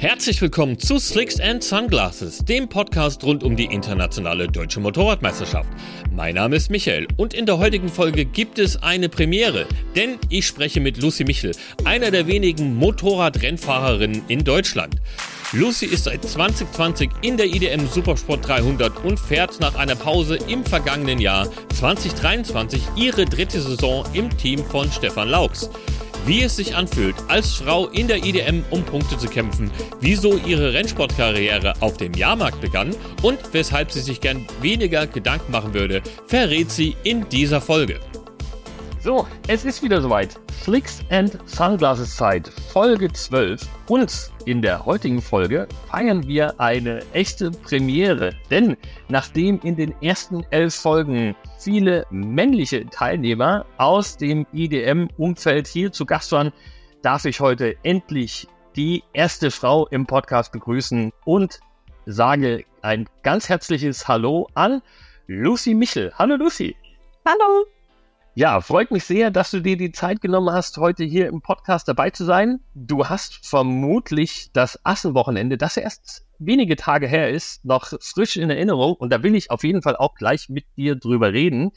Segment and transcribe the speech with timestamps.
[0.00, 5.68] Herzlich willkommen zu Slicks and Sunglasses, dem Podcast rund um die internationale deutsche Motorradmeisterschaft.
[6.12, 9.66] Mein Name ist Michael und in der heutigen Folge gibt es eine Premiere,
[9.96, 11.50] denn ich spreche mit Lucy Michel,
[11.84, 14.94] einer der wenigen Motorradrennfahrerinnen in Deutschland.
[15.50, 20.64] Lucy ist seit 2020 in der IDM Supersport 300 und fährt nach einer Pause im
[20.64, 25.68] vergangenen Jahr 2023 ihre dritte Saison im Team von Stefan Laux
[26.26, 30.72] wie es sich anfühlt, als Frau in der IDM um Punkte zu kämpfen, wieso ihre
[30.72, 36.70] Rennsportkarriere auf dem Jahrmarkt begann und weshalb sie sich gern weniger Gedanken machen würde, verrät
[36.70, 38.00] sie in dieser Folge.
[39.00, 40.38] So, es ist wieder soweit.
[40.64, 43.66] Flicks and Sunglasses Zeit, Folge 12.
[43.88, 48.34] Und in der heutigen Folge feiern wir eine echte Premiere.
[48.50, 48.76] Denn
[49.08, 56.32] nachdem in den ersten elf Folgen viele männliche Teilnehmer aus dem IDM-Umfeld hier zu Gast
[56.32, 56.52] waren,
[57.02, 61.60] darf ich heute endlich die erste Frau im Podcast begrüßen und
[62.06, 64.82] sage ein ganz herzliches Hallo an
[65.26, 66.12] Lucy Michel.
[66.16, 66.76] Hallo Lucy.
[67.26, 67.66] Hallo.
[68.38, 71.88] Ja, freut mich sehr, dass du dir die Zeit genommen hast, heute hier im Podcast
[71.88, 72.60] dabei zu sein.
[72.72, 78.94] Du hast vermutlich das Assenwochenende, das erst wenige Tage her ist, noch frisch in Erinnerung.
[78.94, 81.72] Und da will ich auf jeden Fall auch gleich mit dir drüber reden.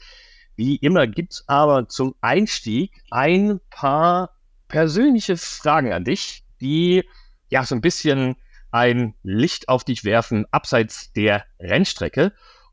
[0.54, 4.36] Wie immer gibt's aber zum Einstieg ein paar
[4.68, 7.02] persönliche Fragen an dich, die
[7.48, 8.36] ja so ein bisschen
[8.70, 12.32] ein Licht auf dich werfen, abseits der Rennstrecke.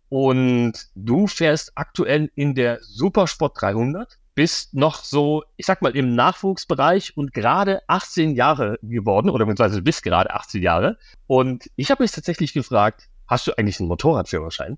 [0.10, 6.16] Und du fährst aktuell in der Supersport 300, bist noch so, ich sag mal, im
[6.16, 10.98] Nachwuchsbereich und gerade 18 Jahre geworden, oder beziehungsweise bist gerade 18 Jahre.
[11.28, 14.78] Und ich habe mich tatsächlich gefragt, hast du eigentlich einen Motorradführerschein?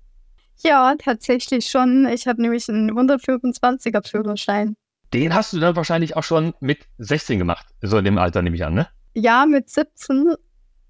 [0.58, 2.06] Ja, tatsächlich schon.
[2.06, 4.74] Ich habe nämlich einen 125er Führerschein.
[5.14, 8.56] Den hast du dann wahrscheinlich auch schon mit 16 gemacht, so in dem Alter nehme
[8.56, 8.88] ich an, ne?
[9.14, 10.34] Ja, mit 17.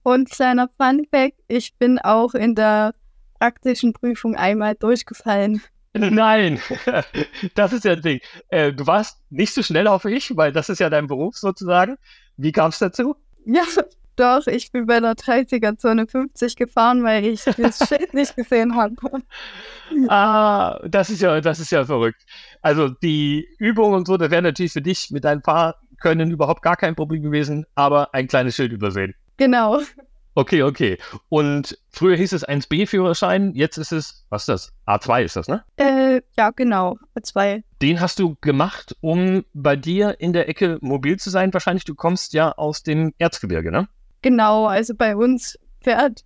[0.04, 2.94] Und kleiner Funfact, ich bin auch in der
[3.42, 5.62] praktischen Prüfung einmal durchgefallen.
[5.94, 6.60] Nein,
[7.56, 8.20] das ist ja ein Ding.
[8.48, 11.96] Äh, du warst nicht so schnell auf ich, weil das ist ja dein Beruf sozusagen.
[12.36, 13.16] Wie kam es dazu?
[13.44, 13.64] Ja,
[14.14, 18.76] doch, ich bin bei der 30er Zone 50 gefahren, weil ich das Schild nicht gesehen
[18.76, 18.94] habe.
[20.06, 22.22] Ah, das ist ja, das ist ja verrückt.
[22.60, 26.76] Also die Übung und so, das wäre natürlich für dich mit deinem Fahrkönnen überhaupt gar
[26.76, 29.16] kein Problem gewesen, aber ein kleines Schild übersehen.
[29.36, 29.80] Genau.
[30.34, 30.98] Okay, okay.
[31.28, 34.72] Und früher hieß es 1B-Führerschein, jetzt ist es, was ist das?
[34.86, 35.62] A2 ist das, ne?
[35.76, 37.62] Äh, ja, genau, A2.
[37.82, 41.52] Den hast du gemacht, um bei dir in der Ecke mobil zu sein.
[41.52, 43.88] Wahrscheinlich, du kommst ja aus dem Erzgebirge, ne?
[44.22, 46.24] Genau, also bei uns fährt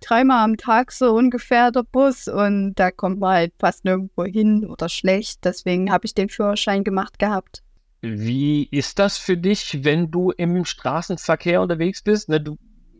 [0.00, 4.66] dreimal am Tag so ungefähr der Bus und da kommt man halt fast nirgendwo hin
[4.66, 5.44] oder schlecht.
[5.44, 7.62] Deswegen habe ich den Führerschein gemacht gehabt.
[8.00, 12.28] Wie ist das für dich, wenn du im Straßenverkehr unterwegs bist?
[12.28, 12.56] Ne, du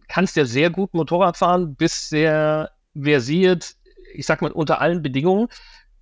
[0.09, 2.71] kannst ja sehr gut Motorrad fahren, bist sehr
[3.01, 3.77] versiert,
[4.15, 5.49] ich sag mal, unter allen Bedingungen.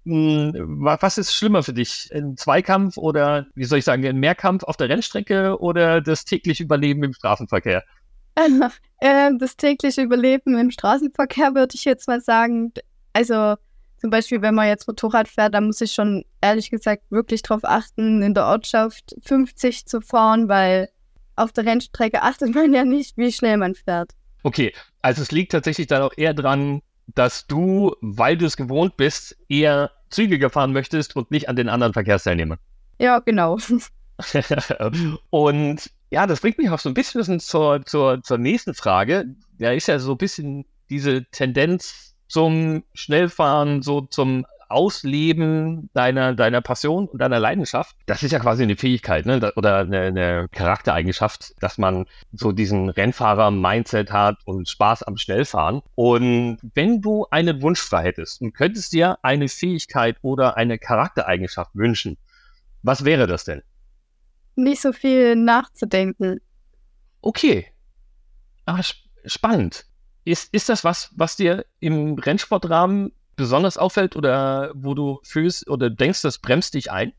[0.04, 2.10] Hm, was ist schlimmer für dich?
[2.14, 6.62] Ein Zweikampf oder, wie soll ich sagen, ein Mehrkampf auf der Rennstrecke oder das tägliche
[6.62, 7.82] Überleben im Straßenverkehr?
[8.98, 12.72] Äh, das tägliche Überleben im Straßenverkehr würde ich jetzt mal sagen.
[13.12, 13.56] Also
[13.98, 17.64] zum Beispiel, wenn man jetzt Motorrad fährt, da muss ich schon ehrlich gesagt wirklich darauf
[17.64, 20.88] achten, in der Ortschaft 50 zu fahren, weil
[21.36, 24.12] auf der Rennstrecke achtet man ja nicht, wie schnell man fährt.
[24.42, 28.96] Okay, also es liegt tatsächlich dann auch eher dran, dass du, weil du es gewohnt
[28.96, 32.58] bist, eher zügiger fahren möchtest und nicht an den anderen Verkehrsteilnehmern.
[32.98, 33.58] Ja, genau.
[35.30, 39.26] und ja, das bringt mich auch so ein bisschen zur, zur, zur nächsten Frage.
[39.58, 46.60] Da ist ja so ein bisschen diese Tendenz zum Schnellfahren, so zum Ausleben deiner, deiner
[46.60, 49.52] Passion und deiner Leidenschaft, das ist ja quasi eine Fähigkeit ne?
[49.56, 55.82] oder eine, eine Charaktereigenschaft, dass man so diesen Rennfahrer-Mindset hat und Spaß am Schnellfahren.
[55.94, 61.70] Und wenn du einen Wunsch frei hättest und könntest dir eine Fähigkeit oder eine Charaktereigenschaft
[61.74, 62.18] wünschen,
[62.82, 63.62] was wäre das denn?
[64.54, 66.40] Nicht so viel nachzudenken.
[67.20, 67.66] Okay.
[68.64, 68.80] Aber
[69.24, 69.86] spannend.
[70.24, 75.90] Ist, ist das was, was dir im Rennsportrahmen besonders auffällt oder wo du fühlst oder
[75.90, 77.12] denkst, das bremst dich ein?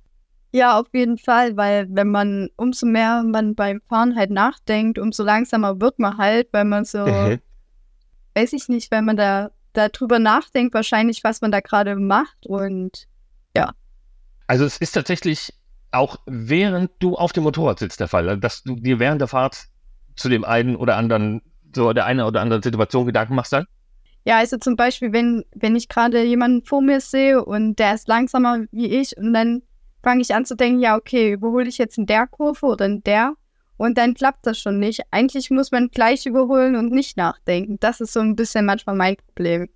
[0.52, 5.24] Ja, auf jeden Fall, weil wenn man, umso mehr man beim Fahren halt nachdenkt, umso
[5.24, 7.40] langsamer wird man halt, weil man so, mhm.
[8.36, 13.08] weiß ich nicht, wenn man da darüber nachdenkt, wahrscheinlich, was man da gerade macht und
[13.56, 13.74] ja.
[14.48, 15.54] Also es ist tatsächlich
[15.92, 19.68] auch während du auf dem Motorrad sitzt der Fall, dass du dir während der Fahrt
[20.16, 21.42] zu dem einen oder anderen,
[21.76, 23.68] so der einen oder anderen Situation Gedanken machst dann?
[24.28, 28.08] Ja, also zum Beispiel, wenn, wenn ich gerade jemanden vor mir sehe und der ist
[28.08, 29.64] langsamer wie ich und dann
[30.04, 33.02] fange ich an zu denken, ja, okay, überhole ich jetzt in der Kurve oder in
[33.04, 33.36] der?
[33.78, 35.02] und dann klappt das schon nicht.
[35.12, 37.78] Eigentlich muss man gleich überholen und nicht nachdenken.
[37.80, 39.70] Das ist so ein bisschen manchmal mein Problem.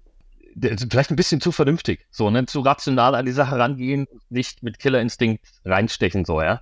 [0.60, 2.46] Vielleicht ein bisschen zu vernünftig, so, ne?
[2.46, 6.62] Zu rational an die Sache rangehen, nicht mit Killerinstinkt reinstechen, so, ja?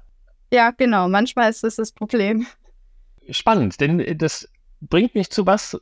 [0.54, 1.08] Ja, genau.
[1.08, 2.46] Manchmal ist das das Problem.
[3.32, 4.48] Spannend, denn das
[4.80, 5.80] bringt mich zu was,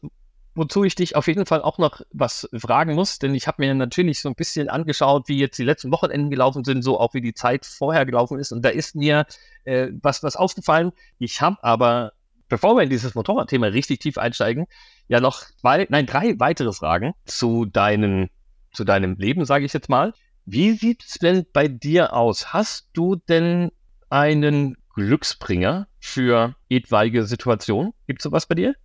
[0.57, 3.73] wozu ich dich auf jeden Fall auch noch was fragen muss, denn ich habe mir
[3.75, 7.21] natürlich so ein bisschen angeschaut, wie jetzt die letzten Wochenenden gelaufen sind, so auch wie
[7.21, 8.51] die Zeit vorher gelaufen ist.
[8.51, 9.25] Und da ist mir
[9.65, 10.91] äh, was, was aufgefallen.
[11.19, 12.13] Ich habe aber,
[12.49, 14.65] bevor wir in dieses Motorradthema richtig tief einsteigen,
[15.07, 18.29] ja noch zwei, nein, drei weitere Fragen zu deinem,
[18.73, 20.13] zu deinem Leben, sage ich jetzt mal.
[20.45, 22.51] Wie sieht es denn bei dir aus?
[22.51, 23.71] Hast du denn
[24.09, 27.93] einen Glücksbringer für etwaige Situationen?
[28.07, 28.75] Gibt es sowas bei dir?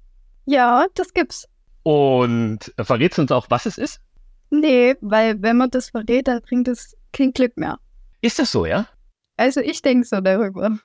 [0.44, 1.48] Ja, das gibt's.
[1.82, 4.00] Und verrätst du uns auch, was es ist?
[4.50, 7.78] Nee, weil wenn man das verrät, dann bringt es kein Glück mehr.
[8.20, 8.86] Ist das so, ja?
[9.36, 10.78] Also ich denke so darüber.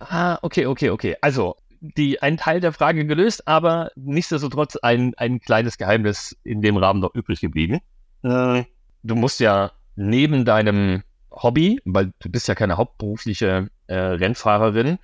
[0.00, 1.16] Ah, okay, okay, okay.
[1.20, 6.76] Also die, ein Teil der Frage gelöst, aber nichtsdestotrotz ein, ein kleines Geheimnis in dem
[6.76, 7.80] Rahmen noch übrig geblieben.
[8.22, 8.64] Äh,
[9.02, 14.98] du musst ja neben deinem Hobby, weil du bist ja keine hauptberufliche äh, Rennfahrerin,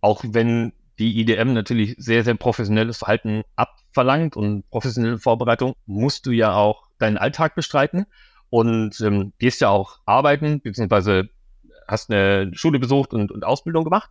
[0.00, 6.30] auch wenn die IDM natürlich sehr, sehr professionelles Verhalten abverlangt und professionelle Vorbereitung, musst du
[6.30, 8.06] ja auch deinen Alltag bestreiten
[8.50, 11.28] und ähm, gehst ja auch arbeiten, beziehungsweise
[11.88, 14.10] hast eine Schule besucht und, und Ausbildung gemacht.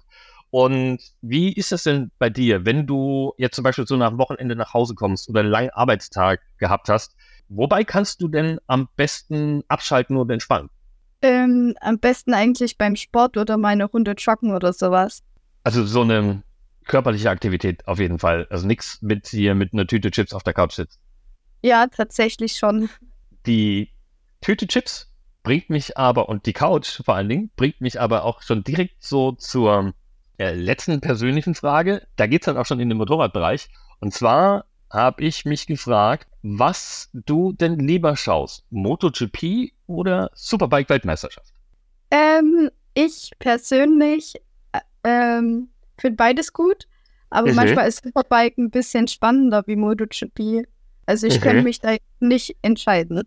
[0.52, 4.20] Und wie ist das denn bei dir, wenn du jetzt zum Beispiel so nach dem
[4.20, 7.16] Wochenende nach Hause kommst oder einen langen Arbeitstag gehabt hast?
[7.50, 10.70] Wobei kannst du denn am besten abschalten und entspannen?
[11.24, 15.24] Ähm, am besten eigentlich beim Sport oder meine Runde joggen oder sowas.
[15.64, 16.44] Also so eine
[16.86, 18.48] körperliche Aktivität auf jeden Fall.
[18.50, 21.00] Also nichts mit hier mit einer Tüte Chips auf der Couch sitzt.
[21.62, 22.90] Ja, tatsächlich schon.
[23.46, 23.90] Die
[24.42, 25.12] Tüte Chips
[25.44, 29.04] bringt mich aber, und die Couch vor allen Dingen, bringt mich aber auch schon direkt
[29.04, 29.94] so zur
[30.38, 32.08] äh, letzten persönlichen Frage.
[32.16, 33.70] Da geht es dann auch schon in den Motorradbereich.
[34.00, 38.66] Und zwar habe ich mich gefragt, was du denn lieber schaust.
[38.70, 41.54] MotoGP oder Superbike-Weltmeisterschaft?
[42.12, 44.36] Ähm, ich persönlich
[44.72, 45.70] äh, ähm,
[46.02, 46.88] finde beides gut,
[47.30, 47.56] aber mhm.
[47.56, 50.68] manchmal ist Superbike ein bisschen spannender wie MotoGP.
[51.06, 51.44] Also ich mhm.
[51.44, 53.24] kann mich da nicht entscheiden.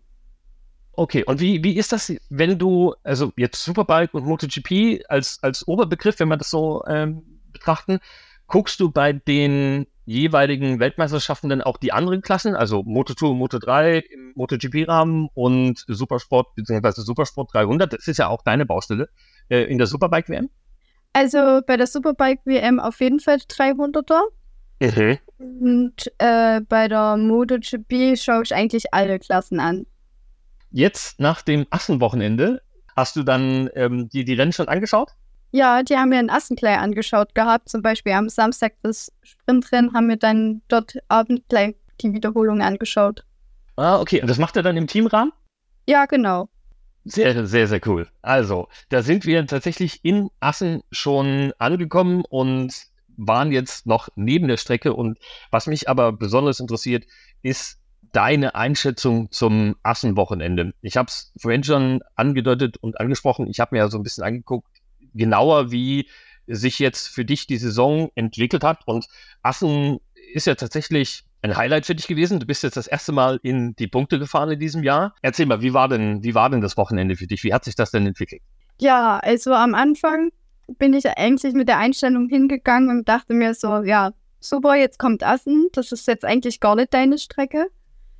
[0.93, 5.67] Okay, und wie, wie ist das, wenn du, also jetzt Superbike und MotoGP als, als
[5.67, 7.21] Oberbegriff, wenn wir das so ähm,
[7.51, 7.99] betrachten,
[8.47, 13.99] guckst du bei den jeweiligen Weltmeisterschaften dann auch die anderen Klassen, also Moto2 und Moto3
[13.99, 17.01] im MotoGP-Rahmen und Supersport bzw.
[17.01, 19.09] Supersport 300, das ist ja auch deine Baustelle
[19.49, 20.49] äh, in der Superbike-WM?
[21.17, 24.21] Also bei der Superbike WM auf jeden Fall 300er.
[24.79, 25.17] Mhm.
[25.39, 29.87] Und äh, bei der MotoGP schaue ich eigentlich alle Klassen an.
[30.69, 32.61] Jetzt nach dem Assenwochenende,
[32.95, 35.09] hast du dann ähm, die, die Rennen schon angeschaut?
[35.49, 37.67] Ja, die haben wir in Assen gleich angeschaut gehabt.
[37.67, 43.23] Zum Beispiel am Samstag das Sprintrennen haben wir dann dort Abend gleich die Wiederholung angeschaut.
[43.75, 44.21] Ah, okay.
[44.21, 45.33] Und das macht er dann im Teamrahmen?
[45.87, 46.47] Ja, genau.
[47.09, 48.07] Sehr, sehr, sehr cool.
[48.21, 52.73] Also, da sind wir tatsächlich in Assen schon angekommen und
[53.17, 54.93] waren jetzt noch neben der Strecke.
[54.93, 55.17] Und
[55.49, 57.05] was mich aber besonders interessiert,
[57.41, 57.79] ist
[58.11, 60.73] deine Einschätzung zum Assen-Wochenende.
[60.81, 63.47] Ich habe es vorhin schon angedeutet und angesprochen.
[63.47, 64.69] Ich habe mir ja so ein bisschen angeguckt,
[65.13, 66.07] genauer, wie
[66.47, 68.87] sich jetzt für dich die Saison entwickelt hat.
[68.87, 69.07] Und
[69.41, 69.99] Assen
[70.33, 72.39] ist ja tatsächlich ein Highlight für dich gewesen.
[72.39, 75.15] Du bist jetzt das erste Mal in die Punkte gefahren in diesem Jahr.
[75.21, 77.43] Erzähl mal, wie war denn, wie war denn das Wochenende für dich?
[77.43, 78.41] Wie hat sich das denn entwickelt?
[78.79, 80.29] Ja, also am Anfang
[80.77, 85.23] bin ich eigentlich mit der Einstellung hingegangen und dachte mir so, ja, super, jetzt kommt
[85.23, 85.67] Assen.
[85.73, 87.67] Das ist jetzt eigentlich gar nicht deine Strecke.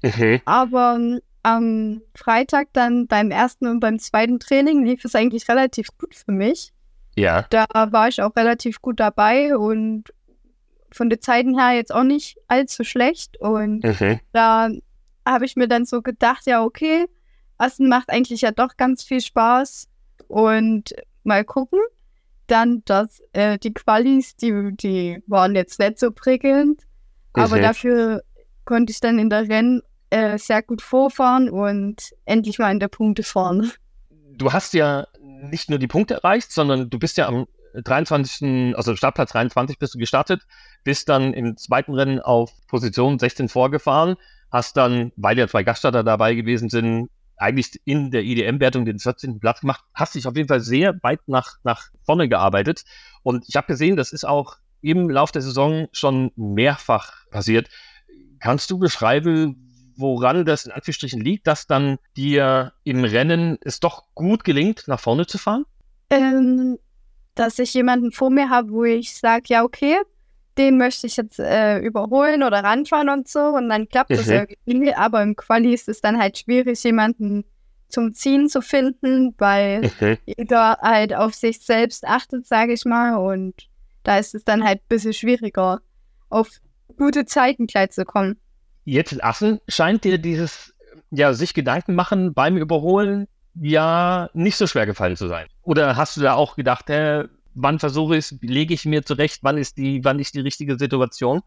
[0.02, 0.42] Mhm.
[0.46, 1.00] Aber
[1.44, 6.32] am Freitag dann beim ersten und beim zweiten Training lief es eigentlich relativ gut für
[6.32, 6.72] mich.
[7.16, 7.46] Ja.
[7.50, 10.13] Da war ich auch relativ gut dabei und
[10.91, 13.39] von den Zeiten her jetzt auch nicht allzu schlecht.
[13.39, 14.22] Und okay.
[14.34, 14.70] da
[15.25, 17.06] habe ich mir dann so gedacht, ja, okay,
[17.58, 19.88] Assen macht eigentlich ja doch ganz viel Spaß.
[20.27, 21.79] Und mal gucken.
[22.48, 26.82] Dann das, äh, die Qualis, die, die waren jetzt nicht so prickelnd.
[27.34, 27.44] Okay.
[27.44, 28.24] Aber dafür
[28.63, 32.88] konnte ich dann in der Rennen äh, sehr gut vorfahren und endlich mal in der
[32.88, 33.72] Punkte fahren.
[34.38, 37.48] Du hast ja nicht nur die Punkte erreicht, sondern du bist ja am
[37.84, 40.42] 23., also Startplatz 23 bist du gestartet,
[40.84, 44.16] bist dann im zweiten Rennen auf Position 16 vorgefahren,
[44.52, 49.40] hast dann, weil ja zwei Gaststarter dabei gewesen sind, eigentlich in der IDM-Wertung den 14.
[49.40, 52.84] Platz gemacht, hast dich auf jeden Fall sehr weit nach, nach vorne gearbeitet.
[53.22, 57.70] Und ich habe gesehen, das ist auch im Lauf der Saison schon mehrfach passiert.
[58.40, 64.06] Kannst du beschreiben, woran das in Anführungsstrichen liegt, dass dann dir im Rennen es doch
[64.14, 65.66] gut gelingt, nach vorne zu fahren?
[66.10, 66.78] Ähm,
[67.39, 69.96] dass ich jemanden vor mir habe, wo ich sage, ja, okay,
[70.58, 73.39] den möchte ich jetzt äh, überholen oder ranfahren und so.
[73.39, 74.48] Und dann klappt das Mhm.
[74.65, 74.94] irgendwie.
[74.94, 77.46] Aber im Quali ist es dann halt schwierig, jemanden
[77.89, 80.17] zum Ziehen zu finden, weil Mhm.
[80.25, 83.15] jeder halt auf sich selbst achtet, sage ich mal.
[83.15, 83.53] Und
[84.03, 85.79] da ist es dann halt ein bisschen schwieriger,
[86.29, 86.50] auf
[86.98, 88.38] gute Zeiten gleich zu kommen.
[88.84, 90.74] Jetzt in Assen scheint dir dieses,
[91.12, 93.27] ja, sich Gedanken machen beim Überholen
[93.62, 95.48] ja nicht so schwer gefallen zu sein.
[95.64, 99.40] Oder hast du da auch gedacht, äh, wann versuche ich es, lege ich mir zurecht,
[99.44, 101.42] wann ist die, wann ist die richtige Situation?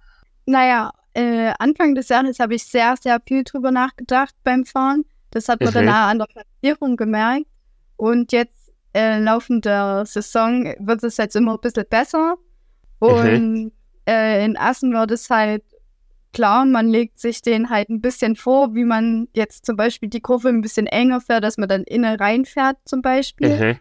[0.47, 5.05] Naja, äh, Anfang des Jahres habe ich sehr, sehr viel drüber nachgedacht beim Fahren.
[5.31, 5.75] Das hat man Mhm.
[5.75, 7.47] dann auch an der Platzierung gemerkt.
[7.97, 12.37] Und jetzt äh, laufender Saison wird es jetzt immer ein bisschen besser.
[12.99, 13.73] Und
[14.09, 15.62] äh, in Assen war das halt
[16.33, 20.21] klar, man legt sich den halt ein bisschen vor, wie man jetzt zum Beispiel die
[20.21, 23.57] Kurve ein bisschen enger fährt, dass man dann innen reinfährt zum Beispiel.
[23.57, 23.81] Mhm.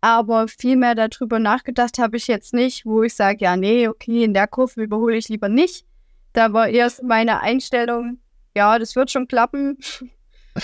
[0.00, 4.24] Aber viel mehr darüber nachgedacht habe ich jetzt nicht, wo ich sage, ja, nee, okay,
[4.24, 5.84] in der Kurve überhole ich lieber nicht.
[6.32, 8.18] Da war erst meine Einstellung,
[8.54, 9.78] ja, das wird schon klappen.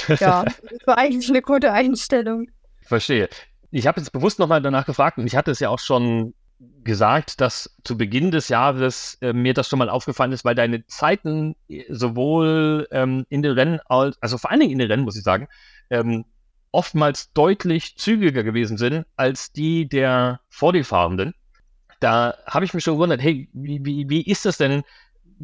[0.08, 2.50] Ja, das war eigentlich eine gute Einstellung.
[2.80, 3.28] Verstehe.
[3.70, 6.32] Ich habe jetzt bewusst nochmal danach gefragt und ich hatte es ja auch schon
[6.84, 10.86] gesagt, dass zu Beginn des Jahres äh, mir das schon mal aufgefallen ist, weil deine
[10.86, 15.04] Zeiten äh, sowohl ähm, in den Rennen, als, also vor allen Dingen in den Rennen,
[15.04, 15.48] muss ich sagen,
[15.90, 16.24] ähm,
[16.72, 21.34] oftmals deutlich zügiger gewesen sind als die der vor dir Fahrenden.
[22.00, 24.82] Da habe ich mich schon gewundert, hey, wie, wie, wie ist das denn?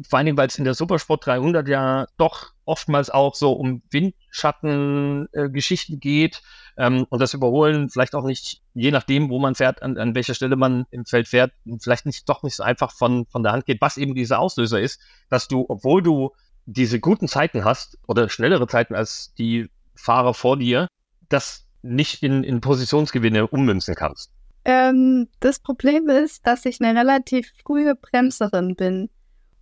[0.07, 3.81] Vor allen Dingen, weil es in der Supersport 300 ja doch oftmals auch so um
[3.89, 6.41] Windschatten-Geschichten geht
[6.77, 10.35] ähm, und das Überholen vielleicht auch nicht, je nachdem, wo man fährt, an, an welcher
[10.35, 11.51] Stelle man im Feld fährt,
[11.81, 14.79] vielleicht nicht doch nicht so einfach von, von der Hand geht, was eben dieser Auslöser
[14.79, 16.31] ist, dass du, obwohl du
[16.65, 20.87] diese guten Zeiten hast oder schnellere Zeiten als die Fahrer vor dir,
[21.27, 24.31] das nicht in, in Positionsgewinne ummünzen kannst.
[24.65, 29.09] Ähm, das Problem ist, dass ich eine relativ frühe Bremserin bin.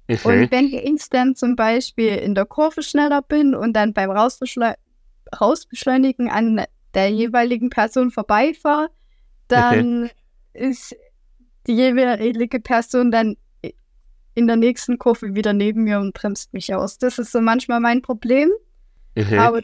[0.08, 0.18] Mhm.
[0.24, 4.74] Und wenn ich dann zum Beispiel in der Kurve schneller bin und dann beim Rausbeschleu
[5.40, 8.90] Rausbeschleunigen an der jeweiligen Person vorbeifahre,
[9.50, 10.10] dann
[10.54, 10.96] ist
[11.68, 13.36] die jeweilige Person dann
[14.36, 16.98] in der nächsten Kurve wieder neben mir und bremst mich aus.
[16.98, 18.52] Das ist so manchmal mein Problem.
[19.16, 19.40] Mhm.
[19.40, 19.62] Aber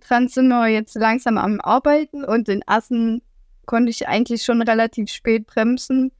[0.00, 3.22] daran sind wir jetzt langsam am Arbeiten und in Assen
[3.66, 6.12] konnte ich eigentlich schon relativ spät bremsen.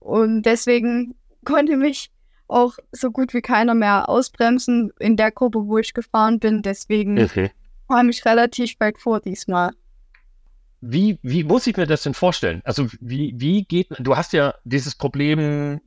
[0.00, 2.10] Und deswegen konnte mich
[2.52, 6.62] auch so gut wie keiner mehr ausbremsen in der Gruppe, wo ich gefahren bin.
[6.62, 7.50] Deswegen Mhm.
[7.88, 9.70] war ich relativ weit vor diesmal.
[10.80, 12.60] Wie, wie muss ich mir das denn vorstellen?
[12.64, 15.80] Also wie, wie geht, du hast ja dieses Problem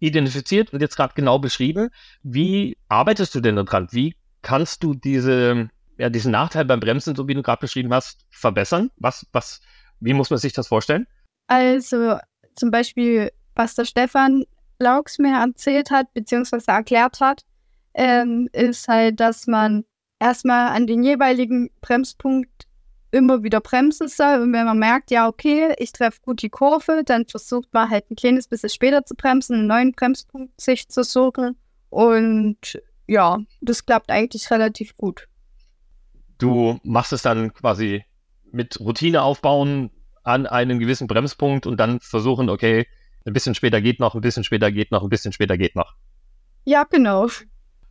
[0.00, 1.90] identifiziert und jetzt gerade genau beschrieben.
[2.22, 3.86] Wie arbeitest du denn daran?
[3.92, 8.26] Wie kannst du diese, ja, diesen Nachteil beim Bremsen, so wie du gerade beschrieben hast,
[8.30, 8.90] verbessern?
[8.96, 9.60] Was, was,
[10.00, 11.06] wie muss man sich das vorstellen?
[11.46, 12.18] Also
[12.56, 14.44] zum Beispiel, was der Stefan
[14.82, 17.44] Laux mir erzählt hat, beziehungsweise erklärt hat,
[17.94, 19.84] ähm, ist halt, dass man
[20.18, 22.66] erstmal an den jeweiligen Bremspunkt
[23.10, 24.40] immer wieder bremsen soll.
[24.40, 28.10] Und wenn man merkt, ja, okay, ich treffe gut die Kurve, dann versucht man halt
[28.10, 31.56] ein kleines bisschen später zu bremsen, einen neuen Bremspunkt sich zu suchen.
[31.90, 35.28] Und ja, das klappt eigentlich relativ gut.
[36.38, 38.04] Du machst es dann quasi
[38.50, 39.90] mit Routine aufbauen
[40.24, 42.86] an einen gewissen Bremspunkt und dann versuchen, okay,
[43.24, 45.94] ein bisschen später geht noch, ein bisschen später geht noch, ein bisschen später geht noch.
[46.64, 47.28] Ja, genau.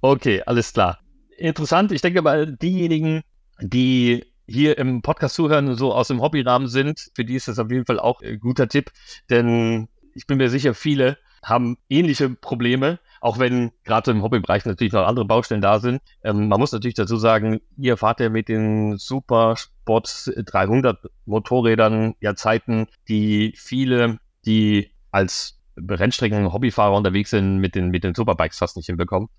[0.01, 0.99] Okay, alles klar.
[1.37, 1.91] Interessant.
[1.91, 3.21] Ich denke mal, diejenigen,
[3.59, 7.59] die hier im Podcast zuhören und so aus dem Hobbyrahmen sind, für die ist das
[7.59, 8.91] auf jeden Fall auch ein guter Tipp,
[9.29, 14.93] denn ich bin mir sicher, viele haben ähnliche Probleme, auch wenn gerade im Hobbybereich natürlich
[14.93, 16.01] noch andere Baustellen da sind.
[16.23, 22.35] Ähm, man muss natürlich dazu sagen, ihr fahrt ja mit den Supersport 300 Motorrädern ja
[22.35, 28.87] Zeiten, die viele, die als Rennstrecken-Hobbyfahrer unterwegs sind, mit den, mit den Superbikes fast nicht
[28.87, 29.29] hinbekommen.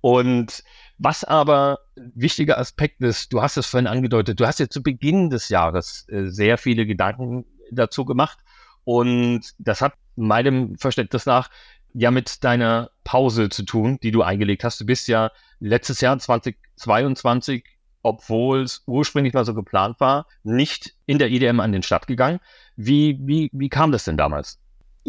[0.00, 0.62] Und
[0.98, 5.30] was aber wichtiger Aspekt ist, du hast es vorhin angedeutet, du hast ja zu Beginn
[5.30, 8.38] des Jahres äh, sehr viele Gedanken dazu gemacht.
[8.84, 11.50] Und das hat meinem Verständnis nach
[11.92, 14.80] ja mit deiner Pause zu tun, die du eingelegt hast.
[14.80, 17.64] Du bist ja letztes Jahr 2022,
[18.02, 22.38] obwohl es ursprünglich mal so geplant war, nicht in der IDM an den Start gegangen.
[22.76, 24.60] Wie, wie, wie kam das denn damals?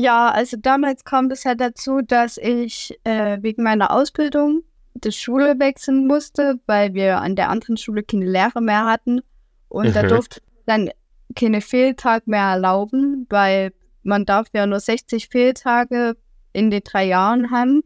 [0.01, 4.63] Ja, also damals kam es ja dazu, dass ich äh, wegen meiner Ausbildung
[4.95, 9.21] die Schule wechseln musste, weil wir an der anderen Schule keine Lehre mehr hatten.
[9.69, 10.07] Und da Mhm.
[10.07, 10.89] durfte ich dann
[11.35, 16.17] keine Fehltage mehr erlauben, weil man darf ja nur 60 Fehltage
[16.51, 17.83] in den drei Jahren haben.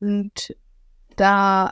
[0.00, 0.56] Und
[1.16, 1.70] da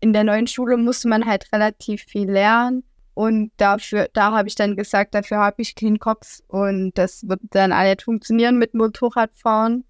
[0.00, 2.84] in der neuen Schule musste man halt relativ viel lernen.
[3.16, 7.40] Und dafür, da habe ich dann gesagt, dafür habe ich keinen Kopf und das wird
[7.48, 9.86] dann alles funktionieren mit Motorradfahren,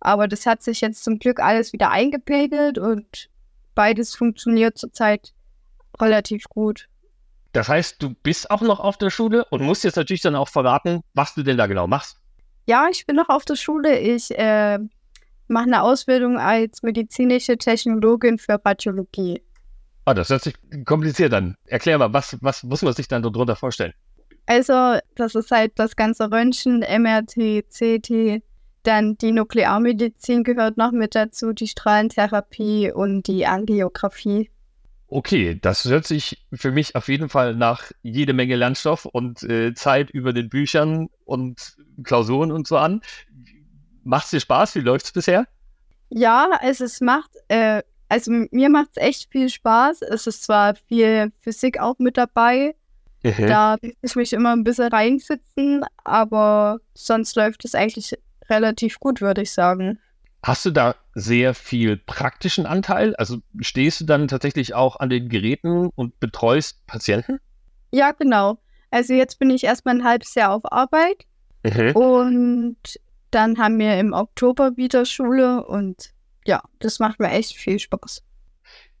[0.00, 3.28] Aber das hat sich jetzt zum Glück alles wieder eingepegelt und
[3.74, 5.34] beides funktioniert zurzeit
[6.00, 6.88] relativ gut.
[7.52, 10.48] Das heißt, du bist auch noch auf der Schule und musst jetzt natürlich dann auch
[10.48, 12.16] verraten, was du denn da genau machst.
[12.64, 13.98] Ja, ich bin noch auf der Schule.
[13.98, 14.78] Ich äh,
[15.48, 19.42] mache eine Ausbildung als medizinische Technologin für Radiologie.
[20.10, 20.54] Ah, das hört sich
[20.86, 21.54] kompliziert an.
[21.66, 23.92] Erklär mal, was, was muss man sich dann darunter vorstellen?
[24.46, 28.42] Also, das ist halt das ganze Röntgen, MRT, CT,
[28.82, 34.50] dann die Nuklearmedizin gehört noch mit dazu, die Strahlentherapie und die Angiografie.
[35.06, 39.74] Okay, das hört sich für mich auf jeden Fall nach jede Menge Lernstoff und äh,
[39.74, 43.00] Zeit über den Büchern und Klausuren und so an.
[44.02, 44.74] Macht es dir Spaß?
[44.74, 45.46] Wie läuft es bisher?
[46.08, 50.02] Ja, es ist, macht, äh, also mir macht es echt viel Spaß.
[50.02, 52.74] Es ist zwar viel Physik auch mit dabei.
[53.22, 53.46] Mhm.
[53.46, 59.20] Da muss ich mich immer ein bisschen reinsitzen, aber sonst läuft es eigentlich relativ gut,
[59.20, 60.00] würde ich sagen.
[60.42, 63.14] Hast du da sehr viel praktischen Anteil?
[63.14, 67.38] Also stehst du dann tatsächlich auch an den Geräten und betreust Patienten?
[67.92, 68.58] Ja, genau.
[68.90, 71.26] Also jetzt bin ich erstmal ein halbes Jahr auf Arbeit
[71.62, 71.92] mhm.
[71.92, 72.78] und
[73.30, 76.10] dann haben wir im Oktober wieder Schule und
[76.46, 78.22] ja, das macht mir echt viel Spaß.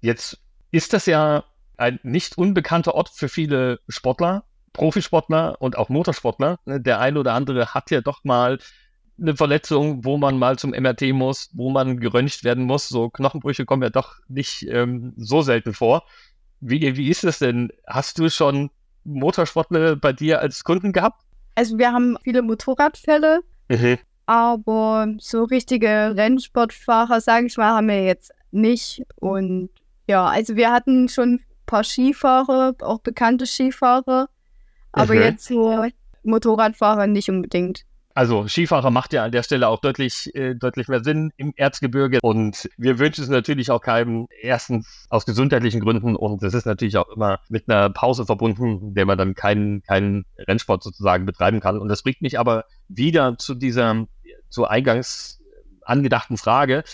[0.00, 0.38] Jetzt
[0.70, 1.44] ist das ja
[1.76, 6.58] ein nicht unbekannter Ort für viele Sportler, Profisportler und auch Motorsportler.
[6.66, 8.58] Der eine oder andere hat ja doch mal
[9.20, 12.88] eine Verletzung, wo man mal zum MRT muss, wo man geröntgt werden muss.
[12.88, 16.04] So Knochenbrüche kommen ja doch nicht ähm, so selten vor.
[16.60, 17.70] Wie, wie ist das denn?
[17.86, 18.70] Hast du schon
[19.04, 21.22] Motorsportler bei dir als Kunden gehabt?
[21.54, 23.98] Also wir haben viele Motorradfälle, mhm.
[24.30, 29.02] Aber so richtige Rennsportfahrer, sage ich mal, haben wir jetzt nicht.
[29.16, 29.70] Und
[30.06, 34.28] ja, also wir hatten schon ein paar Skifahrer, auch bekannte Skifahrer,
[34.92, 35.20] aber mhm.
[35.20, 35.84] jetzt so
[36.22, 37.84] Motorradfahrer nicht unbedingt.
[38.14, 42.18] Also Skifahrer macht ja an der Stelle auch deutlich, äh, deutlich mehr Sinn im Erzgebirge
[42.22, 46.96] und wir wünschen es natürlich auch keinem, erstens aus gesundheitlichen Gründen und es ist natürlich
[46.96, 51.78] auch immer mit einer Pause verbunden, der man dann keinen, keinen Rennsport sozusagen betreiben kann.
[51.78, 54.06] Und das bringt mich aber wieder zu dieser,
[54.50, 55.40] zur eingangs
[55.82, 56.84] angedachten Frage.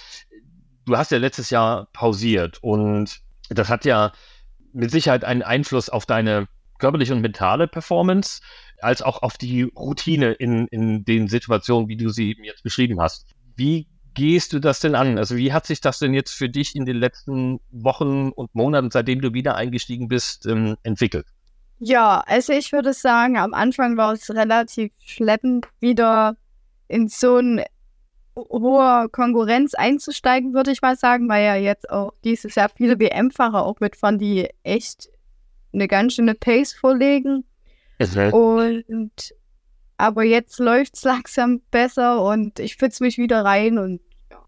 [0.85, 4.13] Du hast ja letztes Jahr pausiert und das hat ja
[4.73, 6.47] mit Sicherheit einen Einfluss auf deine
[6.79, 8.41] körperliche und mentale Performance
[8.81, 13.27] als auch auf die Routine in, in den Situationen, wie du sie jetzt beschrieben hast.
[13.57, 15.19] Wie gehst du das denn an?
[15.19, 18.91] Also wie hat sich das denn jetzt für dich in den letzten Wochen und Monaten,
[18.91, 21.27] seitdem du wieder eingestiegen bist, ähm, entwickelt?
[21.79, 26.37] Ja, also ich würde sagen, am Anfang war es relativ schleppend, wieder
[26.89, 27.67] in so eine
[28.37, 33.65] hohe Konkurrenz einzusteigen, würde ich mal sagen, weil ja jetzt auch dieses Jahr viele WM-Fahrer
[33.65, 35.09] auch mitfahren, die echt
[35.73, 37.45] eine ganz schöne Pace vorlegen.
[38.33, 39.35] Und
[39.99, 44.45] aber jetzt läuft es langsam besser und ich pfütze mich wieder rein und ja.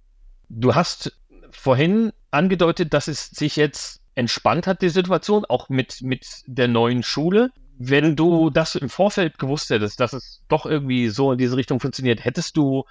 [0.51, 1.18] Du hast
[1.51, 7.03] vorhin angedeutet, dass es sich jetzt entspannt hat, die Situation, auch mit, mit der neuen
[7.03, 7.51] Schule.
[7.80, 11.78] Wenn du das im Vorfeld gewusst hättest, dass es doch irgendwie so in diese Richtung
[11.78, 12.84] funktioniert, hättest du,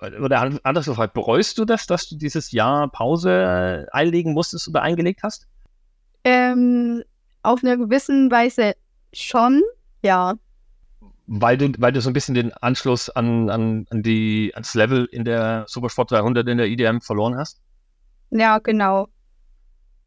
[0.00, 5.22] oder anders gefragt, bereust du das, dass du dieses Jahr Pause einlegen musstest oder eingelegt
[5.22, 5.46] hast?
[6.24, 7.02] Ähm,
[7.42, 8.74] auf einer gewissen Weise
[9.12, 9.62] schon,
[10.02, 10.34] ja.
[11.26, 15.04] Weil du, weil du so ein bisschen den Anschluss an, an, an die, ans Level
[15.12, 17.60] in der Supersport 300 in der IDM verloren hast?
[18.30, 19.08] Ja, genau.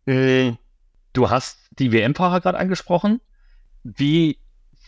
[0.05, 0.53] Äh,
[1.13, 3.21] du hast die WM-Fahrer gerade angesprochen.
[3.83, 4.39] Wie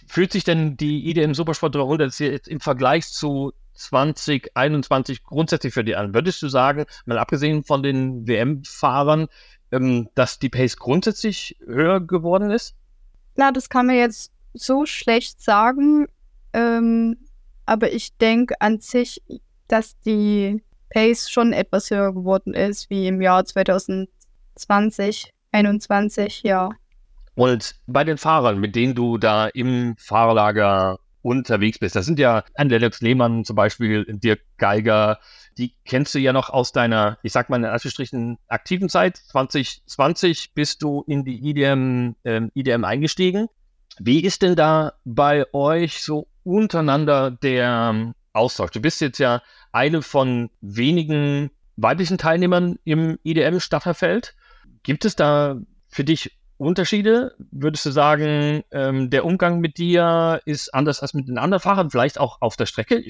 [0.08, 5.98] fühlt sich denn die IDM Supersport 300 jetzt im Vergleich zu 2021 grundsätzlich für dich
[5.98, 6.14] an?
[6.14, 9.28] Würdest du sagen, mal abgesehen von den WM-Fahrern,
[9.72, 12.76] ähm, dass die Pace grundsätzlich höher geworden ist?
[13.36, 16.08] Na, das kann man jetzt so schlecht sagen.
[16.54, 17.18] Ähm,
[17.66, 19.22] aber ich denke an sich,
[19.68, 24.10] dass die Pace schon etwas höher geworden ist wie im Jahr 2020,
[25.52, 26.70] 2021, ja.
[27.36, 32.44] Und bei den Fahrern, mit denen du da im Fahrerlager unterwegs bist, das sind ja
[32.54, 35.20] Alex Lehmann zum Beispiel, Dirk Geiger,
[35.58, 39.18] die kennst du ja noch aus deiner, ich sag mal in Anführungsstrichen, aktiven Zeit.
[39.18, 43.48] 2020 bist du in die IDM, äh, IDM eingestiegen.
[44.00, 48.72] Wie ist denn da bei euch so untereinander der ähm, Austausch?
[48.72, 54.36] Du bist jetzt ja eine von wenigen weiblichen Teilnehmern im IDM-Staffelfeld.
[54.84, 57.36] Gibt es da für dich Unterschiede?
[57.52, 61.90] Würdest du sagen, ähm, der Umgang mit dir ist anders als mit den anderen Fahrern,
[61.90, 63.04] vielleicht auch auf der Strecke?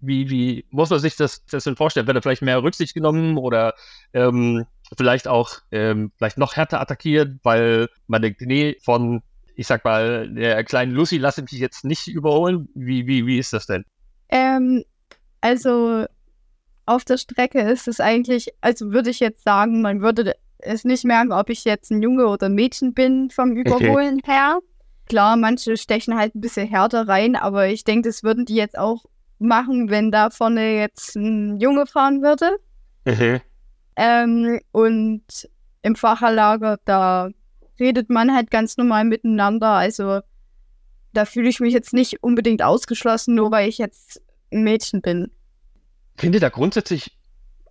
[0.00, 2.06] Wie, wie muss man sich das, das denn vorstellen?
[2.06, 3.74] Wird da vielleicht mehr Rücksicht genommen oder
[4.12, 9.22] ähm, vielleicht auch ähm, vielleicht noch härter attackiert, weil man denkt, nee, von
[9.58, 12.68] ich sag mal, der kleinen Lucy lasse mich jetzt nicht überholen.
[12.74, 13.84] Wie, wie, wie ist das denn?
[14.28, 14.84] Ähm,
[15.40, 16.06] also
[16.86, 21.04] auf der Strecke ist es eigentlich, also würde ich jetzt sagen, man würde es nicht
[21.04, 24.32] merken, ob ich jetzt ein Junge oder ein Mädchen bin vom Überholen okay.
[24.32, 24.58] her.
[25.08, 28.78] Klar, manche stechen halt ein bisschen härter rein, aber ich denke, das würden die jetzt
[28.78, 29.04] auch
[29.38, 32.58] machen, wenn da vorne jetzt ein Junge fahren würde.
[33.04, 33.40] Mhm.
[33.96, 35.24] Ähm, und
[35.82, 37.30] im Fahrerlager, da
[37.80, 39.68] redet man halt ganz normal miteinander.
[39.68, 40.20] Also
[41.12, 44.20] da fühle ich mich jetzt nicht unbedingt ausgeschlossen, nur weil ich jetzt
[44.52, 45.30] ein Mädchen bin.
[46.16, 47.17] Findet da grundsätzlich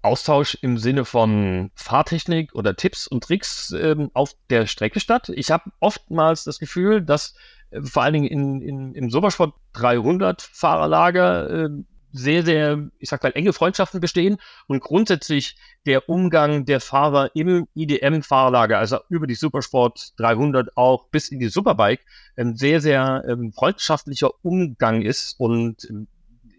[0.07, 5.29] Austausch im Sinne von Fahrtechnik oder Tipps und Tricks ähm, auf der Strecke statt?
[5.35, 7.35] Ich habe oftmals das Gefühl, dass
[7.71, 11.69] äh, vor allen Dingen in, in, im Supersport 300 Fahrerlager äh,
[12.13, 17.67] sehr, sehr, ich sag mal, enge Freundschaften bestehen und grundsätzlich der Umgang der Fahrer im
[17.75, 21.99] IDM-Fahrerlager, also über die Supersport 300 auch bis in die Superbike,
[22.37, 26.07] ein sehr, sehr ähm, freundschaftlicher Umgang ist und ähm,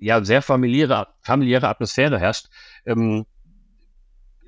[0.01, 2.49] ja, sehr familiäre, familiäre Atmosphäre herrscht.
[2.87, 3.27] Ähm,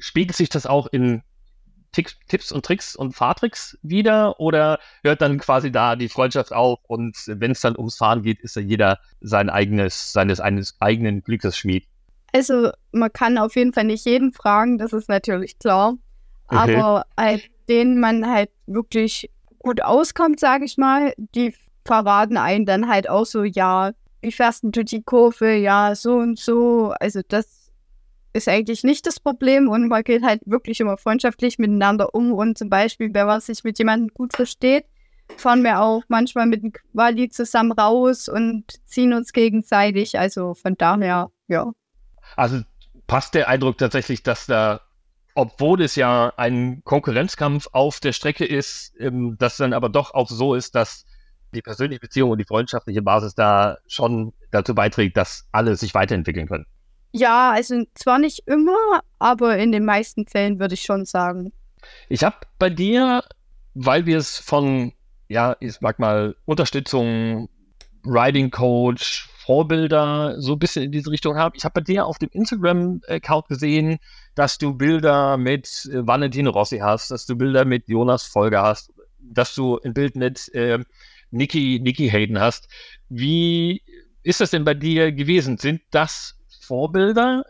[0.00, 1.22] spiegelt sich das auch in
[1.92, 7.16] Tipps und Tricks und Fahrtricks wieder oder hört dann quasi da die Freundschaft auf und
[7.26, 11.58] wenn es dann ums Fahren geht, ist ja jeder sein eigenes, seines eines eigenen Glückes
[11.58, 11.86] Schmied?
[12.32, 15.94] Also man kann auf jeden Fall nicht jeden fragen, das ist natürlich klar.
[16.46, 16.76] Okay.
[16.76, 22.88] Aber halt, denen man halt wirklich gut auskommt, sage ich mal, die verraten einen dann
[22.88, 26.94] halt auch so, ja, wie fährst du die Kurve, ja, so und so.
[27.00, 27.59] Also das
[28.32, 32.56] ist eigentlich nicht das Problem und man geht halt wirklich immer freundschaftlich miteinander um und
[32.56, 34.84] zum Beispiel, wenn man sich mit jemandem gut versteht,
[35.36, 40.18] fahren wir auch manchmal mit dem Quali zusammen raus und ziehen uns gegenseitig.
[40.18, 41.70] Also von daher, ja.
[42.36, 42.62] Also
[43.06, 44.80] passt der Eindruck tatsächlich, dass da,
[45.34, 50.28] obwohl es ja ein Konkurrenzkampf auf der Strecke ist, ähm, dass dann aber doch auch
[50.28, 51.04] so ist, dass
[51.52, 56.46] die persönliche Beziehung und die freundschaftliche Basis da schon dazu beiträgt, dass alle sich weiterentwickeln
[56.46, 56.66] können.
[57.12, 61.52] Ja, also zwar nicht immer, aber in den meisten Fällen würde ich schon sagen.
[62.08, 63.24] Ich habe bei dir,
[63.74, 64.92] weil wir es von,
[65.28, 67.48] ja, ich mag mal Unterstützung,
[68.04, 71.54] Riding Coach, Vorbilder so ein bisschen in diese Richtung haben.
[71.56, 73.98] Ich habe bei dir auf dem Instagram-Account gesehen,
[74.34, 78.92] dass du Bilder mit äh, Valentino Rossi hast, dass du Bilder mit Jonas Folger hast,
[79.18, 80.78] dass du ein Bild mit äh,
[81.30, 82.68] Nikki Hayden hast.
[83.08, 83.82] Wie
[84.22, 85.58] ist das denn bei dir gewesen?
[85.58, 86.36] Sind das
[86.70, 87.44] Vorbilder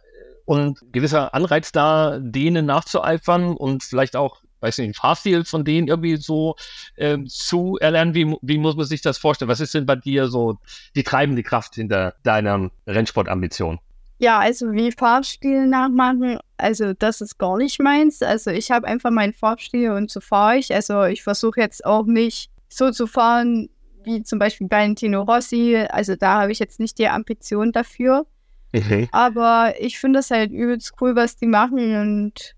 [0.47, 5.89] und gewisser Anreiz da, denen nachzueifern und vielleicht auch, weiß nicht, den Fahrstil von denen
[5.89, 6.57] irgendwie so
[6.97, 8.15] äh, zu erlernen?
[8.15, 9.51] Wie, wie muss man sich das vorstellen?
[9.51, 10.57] Was ist denn bei dir so
[10.97, 13.79] die treibende Kraft hinter deiner Rennsportambition?
[14.19, 18.23] Ja, also wie Fahrstil nachmachen, also das ist gar nicht meins.
[18.23, 20.75] Also ich habe einfach meinen Fahrstil und so fahre ich.
[20.75, 23.69] Also ich versuche jetzt auch nicht so zu fahren
[24.05, 25.77] wie zum Beispiel Valentino Rossi.
[25.91, 28.27] Also da habe ich jetzt nicht die Ambition dafür.
[28.73, 29.09] Mhm.
[29.13, 31.97] Aber ich finde das halt übelst cool, was die machen.
[32.01, 32.55] Und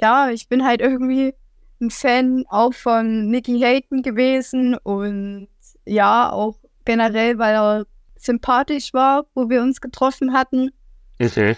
[0.00, 1.34] ja, ich bin halt irgendwie
[1.80, 5.48] ein Fan auch von Nicky Hayton gewesen und
[5.84, 10.70] ja, auch generell, weil er sympathisch war, wo wir uns getroffen hatten.
[11.18, 11.56] Mhm.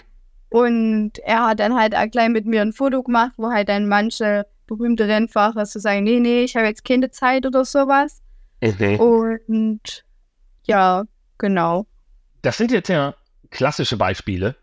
[0.50, 3.88] Und er hat dann halt auch gleich mit mir ein Foto gemacht, wo halt dann
[3.88, 8.22] manche berühmte Rennfahrer so sagen, nee, nee, ich habe jetzt keine Zeit oder sowas.
[8.60, 9.00] Mhm.
[9.00, 10.04] Und
[10.64, 11.04] ja,
[11.38, 11.86] genau.
[12.42, 13.14] Das sind jetzt ja
[13.50, 14.56] klassische Beispiele.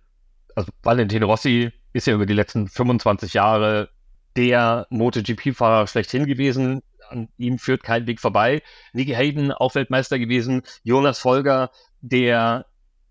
[0.55, 3.89] Also Valentino Rossi ist ja über die letzten 25 Jahre
[4.35, 6.81] der MotoGP-Fahrer schlechthin gewesen.
[7.09, 8.61] An ihm führt kein Weg vorbei.
[8.93, 10.61] Nicky Hayden, auch Weltmeister gewesen.
[10.83, 11.71] Jonas Folger,
[12.01, 12.65] der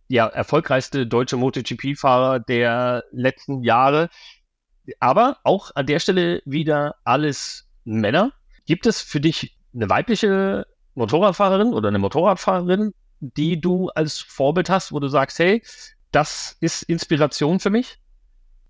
[0.09, 4.09] ja, erfolgreichste deutsche MotoGP-Fahrer der letzten Jahre.
[5.01, 8.33] Aber auch an der Stelle wieder alles Männer.
[8.67, 14.93] Gibt es für dich eine weibliche Motorradfahrerin oder eine Motorradfahrerin, die du als Vorbild hast,
[14.93, 15.63] wo du sagst, hey,
[16.13, 17.99] das ist Inspiration für mich?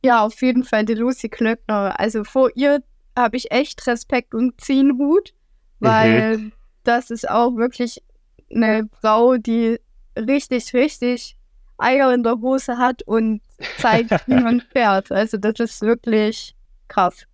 [0.03, 1.99] Ja, auf jeden Fall die Lucy Klöckner.
[1.99, 2.83] Also vor ihr
[3.17, 5.33] habe ich echt Respekt und Ziehenhut,
[5.81, 6.53] weil mhm.
[6.85, 8.03] das ist auch wirklich
[8.51, 9.81] eine Frau, die
[10.17, 11.37] richtig, richtig
[11.79, 13.43] Eier in der Hose hat und
[13.79, 15.11] zeigt, wie man fährt.
[15.13, 16.55] Also das ist wirklich
[16.89, 17.27] krass.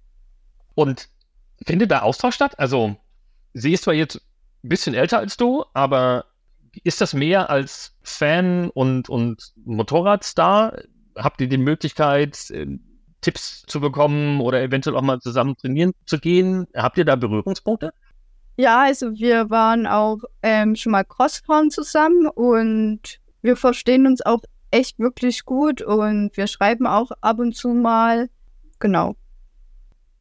[0.75, 1.09] Und
[1.67, 2.59] findet da Austausch statt?
[2.59, 2.97] Also
[3.55, 4.17] sie ist zwar jetzt
[4.65, 6.25] ein bisschen älter als du, aber
[6.85, 10.79] ist das mehr als Fan und, und Motorradstar?
[11.17, 12.67] Habt ihr die Möglichkeit, äh,
[13.21, 16.67] Tipps zu bekommen oder eventuell auch mal zusammen trainieren zu gehen?
[16.75, 17.93] Habt ihr da Berührungspunkte?
[18.57, 24.43] Ja, also wir waren auch ähm, schon mal Crossfahren zusammen und wir verstehen uns auch
[24.71, 28.29] echt wirklich gut und wir schreiben auch ab und zu mal.
[28.79, 29.17] Genau.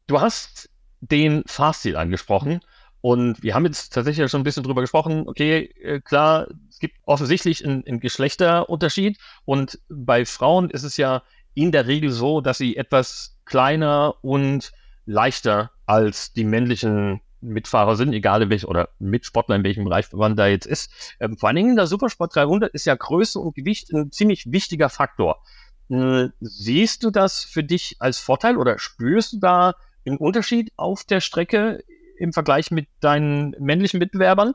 [0.06, 2.60] Du hast den Fahrstil angesprochen.
[3.02, 5.24] Und wir haben jetzt tatsächlich schon ein bisschen drüber gesprochen.
[5.26, 9.18] Okay, äh, klar, es gibt offensichtlich einen, einen Geschlechterunterschied.
[9.44, 11.22] Und bei Frauen ist es ja
[11.54, 14.72] in der Regel so, dass sie etwas kleiner und
[15.04, 20.36] leichter als die männlichen Mitfahrer sind, egal in welchem, oder Mitsportler in welchem Bereich man
[20.36, 20.92] da jetzt ist.
[21.18, 24.52] Ähm, vor allen Dingen in der Supersport 300 ist ja Größe und Gewicht ein ziemlich
[24.52, 25.42] wichtiger Faktor.
[25.88, 29.74] Äh, siehst du das für dich als Vorteil oder spürst du da
[30.06, 31.82] einen Unterschied auf der Strecke
[32.18, 34.54] im Vergleich mit deinen männlichen Mitbewerbern?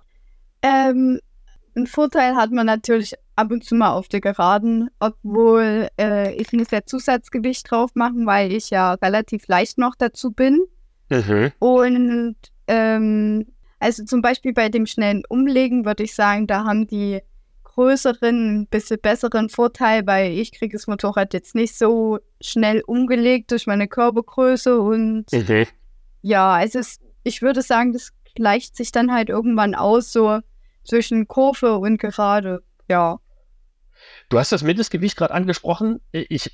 [0.61, 1.19] Ähm,
[1.75, 6.51] einen Vorteil hat man natürlich ab und zu mal auf der Geraden, obwohl äh, ich
[6.51, 10.61] muss ja Zusatzgewicht drauf machen, weil ich ja relativ leicht noch dazu bin.
[11.09, 11.51] Mhm.
[11.59, 12.35] Und
[12.67, 13.45] ähm,
[13.79, 17.21] also zum Beispiel bei dem schnellen Umlegen würde ich sagen, da haben die
[17.63, 23.51] größeren, ein bisschen besseren Vorteil, weil ich kriege das Motorrad jetzt nicht so schnell umgelegt
[23.51, 25.65] durch meine Körpergröße und mhm.
[26.23, 30.39] ja, also es, ich würde sagen, das gleicht sich dann halt irgendwann aus, so
[30.83, 33.19] zwischen Kurve und gerade, ja.
[34.29, 35.99] Du hast das Mindestgewicht gerade angesprochen.
[36.11, 36.51] Ich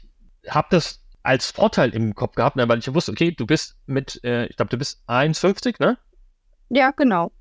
[0.47, 4.21] habe das als Vorteil im Kopf gehabt, ne, weil ich wusste, okay, du bist mit,
[4.23, 5.97] äh, ich glaube, du bist 1,50, ne?
[6.69, 7.31] Ja, genau.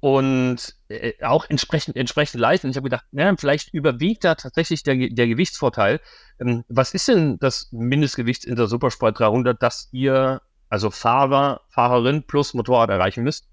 [0.00, 2.64] Und äh, auch entsprechend, entsprechend leicht.
[2.64, 6.00] Und ich habe gedacht, ja, vielleicht überwiegt da tatsächlich der, der Gewichtsvorteil.
[6.40, 12.22] Ähm, was ist denn das Mindestgewicht in der Supersport 300, das ihr, also Fahrer, Fahrerin
[12.22, 13.48] plus Motorrad erreichen müsst?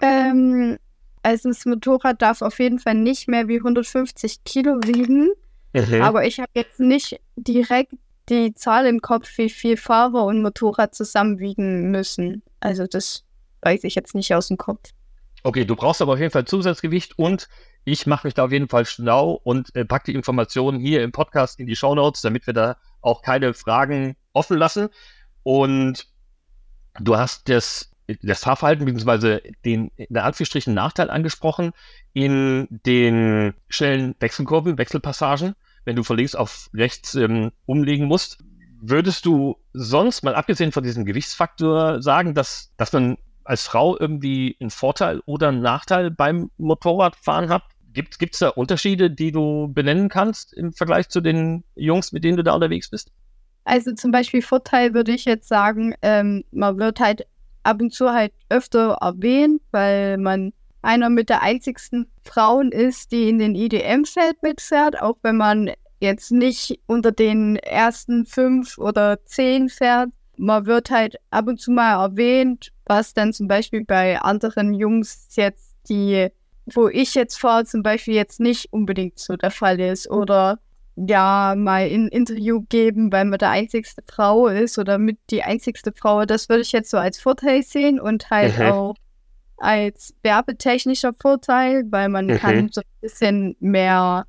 [0.00, 0.76] Ähm,
[1.22, 5.30] also das Motorrad darf auf jeden Fall nicht mehr wie 150 Kilo wiegen.
[5.72, 6.02] Mhm.
[6.02, 7.92] Aber ich habe jetzt nicht direkt
[8.28, 12.42] die Zahl im Kopf, wie viel Fahrer und Motorrad zusammenwiegen müssen.
[12.60, 13.24] Also das
[13.62, 14.90] weiß ich jetzt nicht aus dem Kopf.
[15.44, 17.48] Okay, du brauchst aber auf jeden Fall Zusatzgewicht und
[17.84, 21.12] ich mache mich da auf jeden Fall schlau und äh, packe die Informationen hier im
[21.12, 24.88] Podcast in die Show Notes, damit wir da auch keine Fragen offen lassen.
[25.44, 26.08] Und
[27.00, 27.90] du hast das
[28.22, 29.40] das Fahrverhalten bzw.
[29.64, 31.72] den in der Anführungsstrichen Nachteil angesprochen
[32.12, 35.54] in den schnellen Wechselkurven, Wechselpassagen,
[35.84, 38.38] wenn du von links auf rechts ähm, umlegen musst.
[38.80, 44.56] Würdest du sonst, mal abgesehen von diesem Gewichtsfaktor, sagen, dass, dass man als Frau irgendwie
[44.60, 47.64] einen Vorteil oder einen Nachteil beim Motorradfahren hat?
[47.92, 52.36] Gibt es da Unterschiede, die du benennen kannst im Vergleich zu den Jungs, mit denen
[52.36, 53.10] du da unterwegs bist?
[53.66, 57.26] Also zum Beispiel Vorteil würde ich jetzt sagen, ähm, man wird halt
[57.64, 60.52] ab und zu halt öfter erwähnt, weil man
[60.82, 66.30] einer mit der einzigsten Frauen ist, die in den IDM-Feld mitfährt, auch wenn man jetzt
[66.30, 70.10] nicht unter den ersten fünf oder zehn fährt.
[70.36, 75.26] Man wird halt ab und zu mal erwähnt, was dann zum Beispiel bei anderen Jungs
[75.34, 76.28] jetzt die,
[76.66, 80.08] wo ich jetzt fahre, zum Beispiel jetzt nicht unbedingt so der Fall ist.
[80.08, 80.60] Oder
[80.96, 85.92] ja mal ein Interview geben, weil man der einzigste Frau ist oder mit die einzigste
[85.92, 86.24] Frau.
[86.24, 88.64] Das würde ich jetzt so als Vorteil sehen und halt mhm.
[88.66, 88.94] auch
[89.58, 92.38] als werbetechnischer Vorteil, weil man mhm.
[92.38, 94.26] kann so ein bisschen mehr,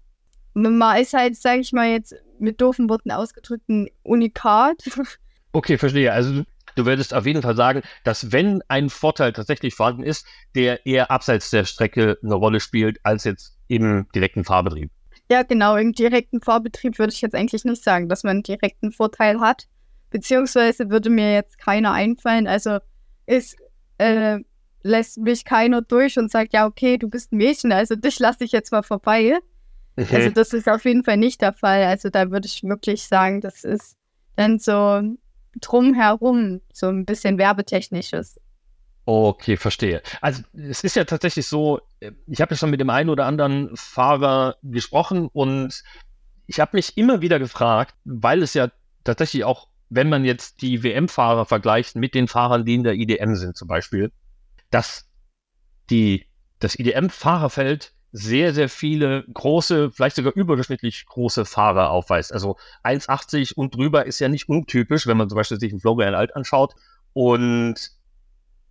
[0.54, 4.84] man ist halt, sage ich mal jetzt mit doofen Worten ausgedrückt, ein Unikat.
[5.54, 6.12] Okay, verstehe.
[6.12, 6.44] Also
[6.76, 11.10] du würdest auf jeden Fall sagen, dass wenn ein Vorteil tatsächlich vorhanden ist, der eher
[11.10, 14.92] abseits der Strecke eine Rolle spielt, als jetzt im direkten Fahrbetrieb.
[15.30, 15.76] Ja, genau.
[15.76, 19.68] Im direkten Vorbetrieb würde ich jetzt eigentlich nicht sagen, dass man einen direkten Vorteil hat.
[20.10, 22.48] Beziehungsweise würde mir jetzt keiner einfallen.
[22.48, 22.80] Also
[23.26, 23.56] es
[23.98, 24.40] äh,
[24.84, 28.44] lässt mich keiner durch und sagt, ja, okay, du bist ein Mädchen, also dich lasse
[28.46, 29.38] ich jetzt mal vorbei.
[29.98, 30.16] Okay.
[30.16, 31.84] Also das ist auf jeden Fall nicht der Fall.
[31.84, 33.98] Also da würde ich wirklich sagen, das ist
[34.36, 35.02] dann so
[35.60, 38.40] drumherum, so ein bisschen werbetechnisches.
[39.10, 40.02] Okay, verstehe.
[40.20, 43.26] Also es ist ja tatsächlich so, äh, ich habe ja schon mit dem einen oder
[43.26, 45.82] anderen Fahrer gesprochen und
[46.46, 48.70] ich habe mich immer wieder gefragt, weil es ja
[49.06, 53.36] tatsächlich auch, wenn man jetzt die WM-Fahrer vergleicht mit den Fahrern, die in der IDM
[53.36, 54.12] sind zum Beispiel,
[54.72, 55.10] dass
[55.90, 56.28] die,
[56.60, 62.34] das IDM-Fahrerfeld sehr, sehr viele große, vielleicht sogar überdurchschnittlich große Fahrer aufweist.
[62.34, 66.14] Also 1,80 und drüber ist ja nicht untypisch, wenn man zum Beispiel sich einen Florian
[66.14, 66.76] Alt anschaut.
[67.14, 67.97] Und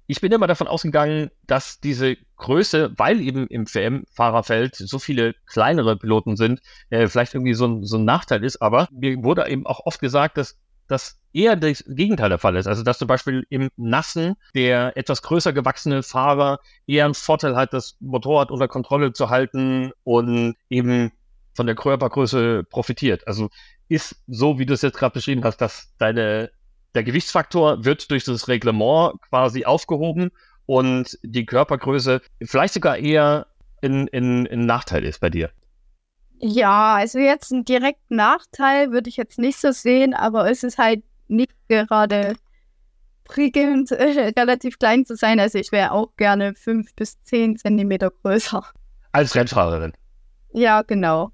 [0.06, 5.96] ich bin immer davon ausgegangen, dass diese Größe, weil eben im WM-Fahrerfeld so viele kleinere
[5.96, 8.62] Piloten sind, äh, vielleicht irgendwie so ein, so ein Nachteil ist.
[8.62, 10.56] Aber mir wurde eben auch oft gesagt, dass
[10.88, 12.66] das eher das Gegenteil der Fall ist.
[12.66, 17.72] Also dass zum Beispiel im Nassen der etwas größer gewachsene Fahrer eher einen Vorteil hat,
[17.72, 21.12] das Motorrad unter Kontrolle zu halten und eben
[21.54, 23.26] von der Körpergröße profitiert.
[23.26, 23.48] Also
[23.88, 26.50] ist so, wie du es jetzt gerade beschrieben hast, dass deine
[26.96, 30.30] der Gewichtsfaktor wird durch das Reglement quasi aufgehoben
[30.64, 33.46] und die Körpergröße vielleicht sogar eher
[33.82, 35.50] ein, ein, ein Nachteil ist bei dir.
[36.38, 40.78] Ja, also jetzt einen direkten Nachteil würde ich jetzt nicht so sehen, aber es ist
[40.78, 42.34] halt nicht gerade
[43.24, 45.38] prickelnd, äh, relativ klein zu sein.
[45.38, 48.64] Also ich wäre auch gerne fünf bis zehn Zentimeter größer.
[49.12, 49.92] Als Rennfahrerin?
[50.52, 51.30] Ja, genau.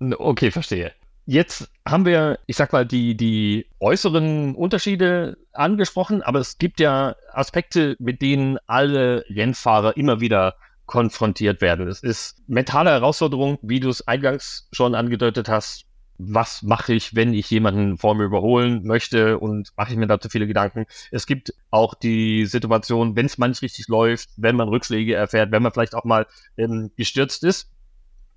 [0.00, 0.92] Okay, verstehe.
[1.26, 7.16] Jetzt haben wir, ich sag mal, die, die äußeren Unterschiede angesprochen, aber es gibt ja
[7.32, 10.54] Aspekte, mit denen alle Rennfahrer immer wieder
[10.86, 11.88] konfrontiert werden.
[11.88, 15.86] Es ist mentale Herausforderung, wie du es eingangs schon angedeutet hast.
[16.18, 20.20] Was mache ich, wenn ich jemanden vor mir überholen möchte und mache ich mir da
[20.20, 20.84] zu viele Gedanken?
[21.10, 25.50] Es gibt auch die Situation, wenn es mal nicht richtig läuft, wenn man Rückschläge erfährt,
[25.50, 27.70] wenn man vielleicht auch mal ähm, gestürzt ist.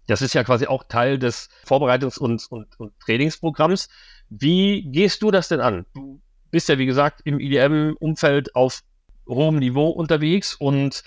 [0.07, 3.89] Das ist ja quasi auch Teil des Vorbereitungs- und, und, und Trainingsprogramms.
[4.29, 5.85] Wie gehst du das denn an?
[5.93, 8.81] Du bist ja, wie gesagt, im IDM-Umfeld auf
[9.27, 11.03] hohem Niveau unterwegs und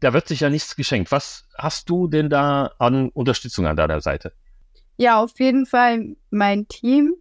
[0.00, 1.10] da wird sich ja nichts geschenkt.
[1.12, 4.32] Was hast du denn da an Unterstützung an deiner Seite?
[4.96, 7.14] Ja, auf jeden Fall mein Team,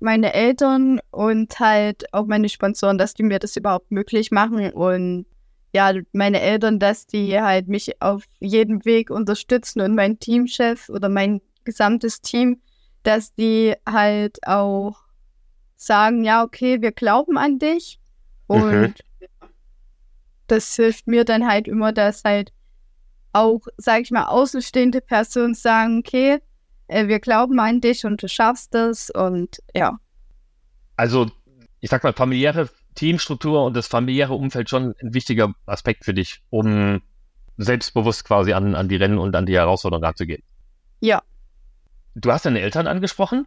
[0.00, 5.26] meine Eltern und halt auch meine Sponsoren, dass die mir das überhaupt möglich machen und
[5.72, 11.08] ja, meine Eltern, dass die halt mich auf jedem Weg unterstützen und mein Teamchef oder
[11.08, 12.60] mein gesamtes Team,
[13.02, 14.96] dass die halt auch
[15.76, 18.00] sagen, ja, okay, wir glauben an dich
[18.46, 18.94] und mhm
[20.46, 22.52] das hilft mir dann halt immer, dass halt
[23.32, 26.38] auch, sag ich mal, außenstehende Personen sagen, okay,
[26.88, 29.98] äh, wir glauben an dich und du schaffst es und ja.
[30.96, 31.26] Also,
[31.80, 36.42] ich sag mal, familiäre Teamstruktur und das familiäre Umfeld schon ein wichtiger Aspekt für dich,
[36.50, 37.00] um
[37.56, 40.42] selbstbewusst quasi an, an die Rennen und an die Herausforderungen ranzugehen.
[41.00, 41.22] Ja.
[42.14, 43.46] Du hast deine Eltern angesprochen,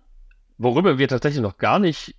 [0.58, 2.16] worüber wir tatsächlich noch gar nicht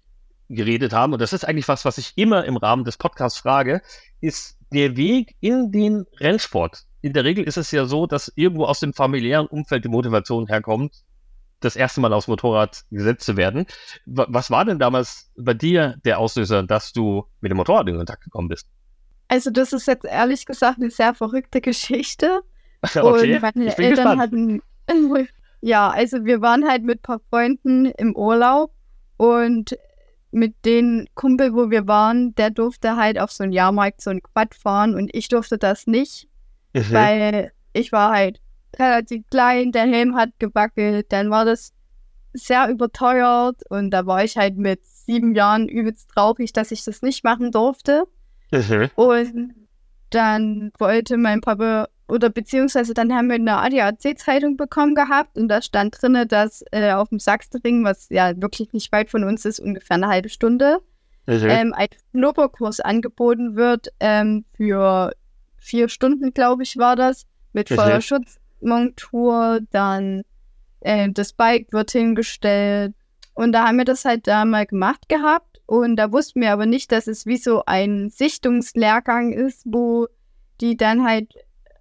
[0.48, 3.82] geredet haben, und das ist eigentlich was, was ich immer im Rahmen des Podcasts frage,
[4.20, 6.84] ist der Weg in den Rennsport.
[7.02, 10.48] In der Regel ist es ja so, dass irgendwo aus dem familiären Umfeld die Motivation
[10.48, 11.04] herkommt,
[11.60, 13.66] das erste Mal aufs Motorrad gesetzt zu werden.
[14.06, 18.24] Was war denn damals bei dir der Auslöser, dass du mit dem Motorrad in Kontakt
[18.24, 18.66] gekommen bist?
[19.28, 22.40] Also das ist jetzt ehrlich gesagt eine sehr verrückte Geschichte.
[22.82, 24.20] okay, und meine Eltern gespannt.
[24.20, 24.62] hatten,
[25.60, 28.72] ja, also wir waren halt mit ein paar Freunden im Urlaub
[29.18, 29.76] und
[30.32, 34.22] mit den Kumpel, wo wir waren, der durfte halt auf so einen Jahrmarkt so ein
[34.22, 36.28] Quad fahren und ich durfte das nicht,
[36.72, 36.92] mhm.
[36.92, 38.40] weil ich war halt
[38.78, 41.72] relativ klein, der Helm hat gewackelt, dann war das
[42.32, 47.02] sehr überteuert und da war ich halt mit sieben Jahren übelst traurig, dass ich das
[47.02, 48.04] nicht machen durfte.
[48.52, 48.90] Mhm.
[48.94, 49.54] Und
[50.10, 55.62] dann wollte mein Papa oder beziehungsweise dann haben wir eine ADAC-Zeitung bekommen gehabt und da
[55.62, 59.60] stand drin, dass äh, auf dem Sachsenring, was ja wirklich nicht weit von uns ist,
[59.60, 60.80] ungefähr eine halbe Stunde,
[61.26, 61.46] mhm.
[61.48, 65.12] ähm, ein Schnupperkurs angeboten wird ähm, für
[65.56, 67.76] vier Stunden, glaube ich, war das, mit mhm.
[68.60, 70.22] Feuerschutzmontur, dann
[70.80, 72.94] äh, das Bike wird hingestellt
[73.34, 76.66] und da haben wir das halt da mal gemacht gehabt und da wussten wir aber
[76.66, 80.06] nicht, dass es wie so ein Sichtungslehrgang ist, wo
[80.60, 81.32] die dann halt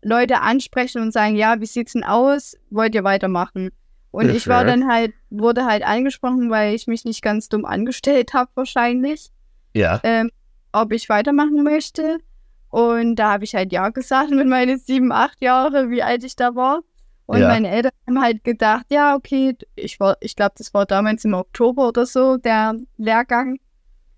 [0.02, 2.56] Leute ansprechen und sagen, ja, wie sieht's denn aus?
[2.70, 3.72] Wollt ihr weitermachen?
[4.12, 7.66] Und ja, ich war dann halt, wurde halt angesprochen, weil ich mich nicht ganz dumm
[7.66, 9.30] angestellt habe wahrscheinlich.
[9.74, 10.00] Ja.
[10.04, 10.32] Ähm,
[10.72, 12.20] ob ich weitermachen möchte.
[12.70, 16.36] Und da habe ich halt ja gesagt mit meinen sieben, acht Jahre, wie alt ich
[16.36, 16.82] da war.
[17.26, 17.48] Und ja.
[17.48, 21.34] meine Eltern haben halt gedacht, ja, okay, ich war, ich glaube, das war damals im
[21.34, 23.60] Oktober oder so, der Lehrgang.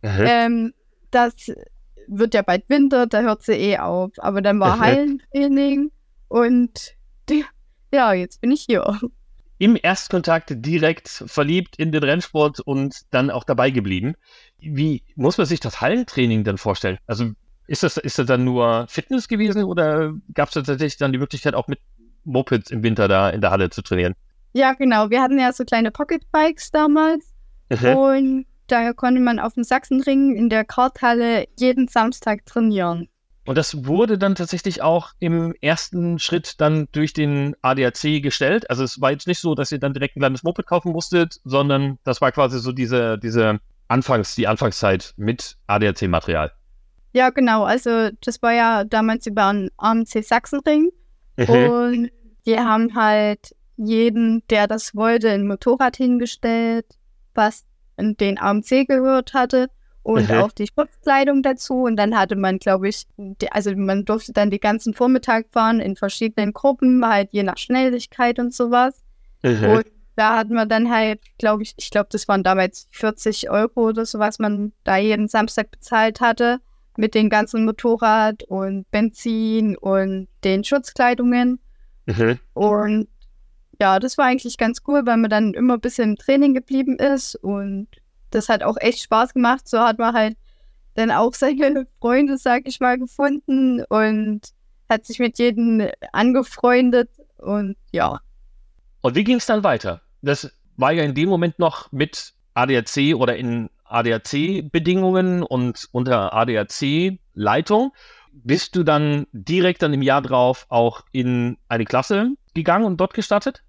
[0.02, 0.26] Mhm.
[0.26, 0.74] Ähm,
[1.12, 1.52] dass
[2.08, 4.12] wird ja bald Winter, da hört sie eh auf.
[4.18, 5.92] Aber dann war Hallentraining
[6.28, 6.96] und
[7.30, 7.46] die,
[7.94, 9.00] ja, jetzt bin ich hier.
[9.58, 14.16] Im Erstkontakt direkt verliebt in den Rennsport und dann auch dabei geblieben.
[14.58, 16.98] Wie muss man sich das Hallentraining dann vorstellen?
[17.06, 17.32] Also
[17.72, 21.56] ist das, ist das dann nur Fitness gewesen oder gab es tatsächlich dann die Möglichkeit,
[21.56, 21.80] auch mit
[22.24, 24.16] Mopeds im Winter da in der Halle zu trainieren?
[24.54, 25.10] Ja, genau.
[25.10, 27.34] Wir hatten ja so kleine Pocketbikes damals.
[27.70, 27.96] Mhm.
[27.96, 33.10] Und Daher konnte man auf dem Sachsenring in der Karthalle jeden Samstag trainieren.
[33.46, 38.70] Und das wurde dann tatsächlich auch im ersten Schritt dann durch den ADAC gestellt.
[38.70, 41.42] Also es war jetzt nicht so, dass ihr dann direkt ein kleines Moped kaufen musstet,
[41.44, 46.54] sondern das war quasi so diese, diese Anfangs, die Anfangszeit mit ADAC-Material.
[47.14, 47.64] Ja, genau.
[47.64, 50.92] Also das war ja damals über einen AMC Sachsenring.
[51.38, 51.50] Mhm.
[51.50, 52.12] Und
[52.46, 56.86] die haben halt jeden, der das wollte, ein Motorrad hingestellt,
[57.34, 57.66] was
[57.98, 59.70] den AMC gehört hatte
[60.04, 60.38] und mhm.
[60.38, 61.84] auch die Schutzkleidung dazu.
[61.84, 65.80] Und dann hatte man, glaube ich, die, also man durfte dann die ganzen Vormittag fahren
[65.80, 69.04] in verschiedenen Gruppen, halt je nach Schnelligkeit und sowas.
[69.44, 69.64] Mhm.
[69.64, 69.86] Und
[70.16, 74.06] da hat man dann halt, glaube ich, ich glaube, das waren damals 40 Euro oder
[74.06, 76.60] so, was man da jeden Samstag bezahlt hatte
[76.98, 81.60] mit den ganzen Motorrad und Benzin und den Schutzkleidungen.
[82.06, 82.40] Mhm.
[82.54, 83.08] Und
[83.80, 86.98] ja, das war eigentlich ganz cool, weil man dann immer ein bisschen im Training geblieben
[86.98, 87.88] ist und
[88.30, 89.68] das hat auch echt Spaß gemacht.
[89.68, 90.38] So hat man halt
[90.96, 94.42] dann auch seine Freunde, sag ich mal, gefunden und
[94.90, 98.20] hat sich mit jedem angefreundet und ja.
[99.02, 100.02] Und wie ging es dann weiter?
[100.22, 107.92] Das war ja in dem Moment noch mit ADAC oder in ADAC-Bedingungen und unter ADAC-Leitung.
[108.34, 113.14] Bist du dann direkt dann im Jahr drauf auch in eine Klasse gegangen und dort
[113.14, 113.64] gestartet?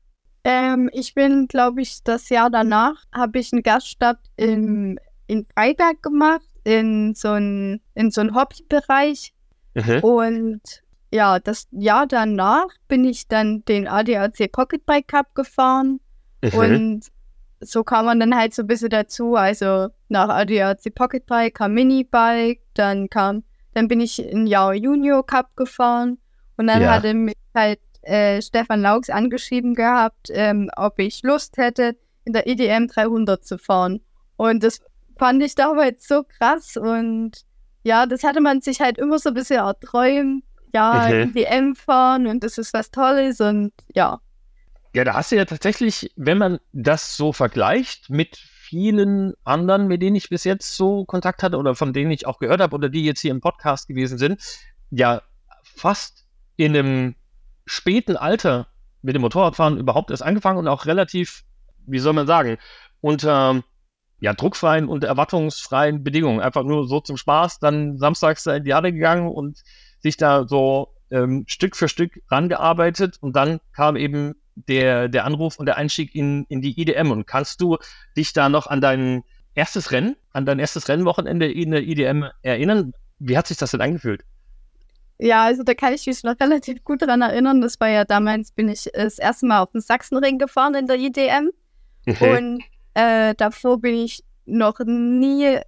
[0.45, 6.03] Ähm, ich bin, glaube ich, das Jahr danach habe ich einen Gaststart in, in Freiberg
[6.03, 9.33] gemacht, in so einen in so Hobbybereich.
[9.75, 10.01] Mhm.
[10.01, 10.63] Und
[11.13, 16.01] ja, das Jahr danach bin ich dann den ADAC Pocket Bike Cup gefahren.
[16.43, 16.59] Mhm.
[16.59, 17.07] Und
[17.63, 19.37] so kam man dann halt so ein bisschen dazu.
[19.37, 23.45] Also nach ADAC Pocket Bike kam Mini Bike, dann kam,
[23.75, 26.19] dann bin ich in Jahr Junior Cup gefahren.
[26.57, 26.93] Und dann ja.
[26.93, 32.47] hatte mich halt äh, Stefan Laux angeschrieben gehabt, ähm, ob ich Lust hätte, in der
[32.47, 34.01] EDM 300 zu fahren.
[34.37, 34.81] Und das
[35.17, 37.33] fand ich damals so krass und
[37.85, 40.45] ja, das hatte man sich halt immer so ein bisschen erträumt.
[40.75, 41.23] Ja, okay.
[41.35, 44.21] EDM fahren und das ist was Tolles und ja.
[44.95, 50.03] Ja, da hast du ja tatsächlich, wenn man das so vergleicht mit vielen anderen, mit
[50.03, 52.91] denen ich bis jetzt so Kontakt hatte oder von denen ich auch gehört habe oder
[52.91, 54.43] die jetzt hier im Podcast gewesen sind,
[54.91, 55.23] ja
[55.63, 56.27] fast
[56.57, 57.15] in einem
[57.65, 58.69] späten Alter
[59.01, 61.45] mit dem Motorradfahren überhaupt erst angefangen und auch relativ,
[61.87, 62.59] wie soll man sagen,
[63.01, 63.63] unter
[64.21, 66.41] ja, druckfreien und erwartungsfreien Bedingungen.
[66.41, 69.63] Einfach nur so zum Spaß, dann samstags in die Halle gegangen und
[70.01, 75.59] sich da so ähm, Stück für Stück rangearbeitet und dann kam eben der, der Anruf
[75.59, 77.11] und der Einstieg in, in die IDM.
[77.11, 77.79] Und kannst du
[78.17, 79.23] dich da noch an dein
[79.55, 82.93] erstes Rennen, an dein erstes Rennwochenende in der IDM erinnern?
[83.19, 84.25] Wie hat sich das denn angefühlt?
[85.19, 87.61] Ja, also da kann ich mich noch relativ gut daran erinnern.
[87.61, 90.99] Das war ja damals, bin ich das erste Mal auf den Sachsenring gefahren in der
[90.99, 91.51] IDM.
[92.07, 92.17] Mhm.
[92.21, 92.63] Und
[92.95, 95.61] äh, davor bin ich noch nie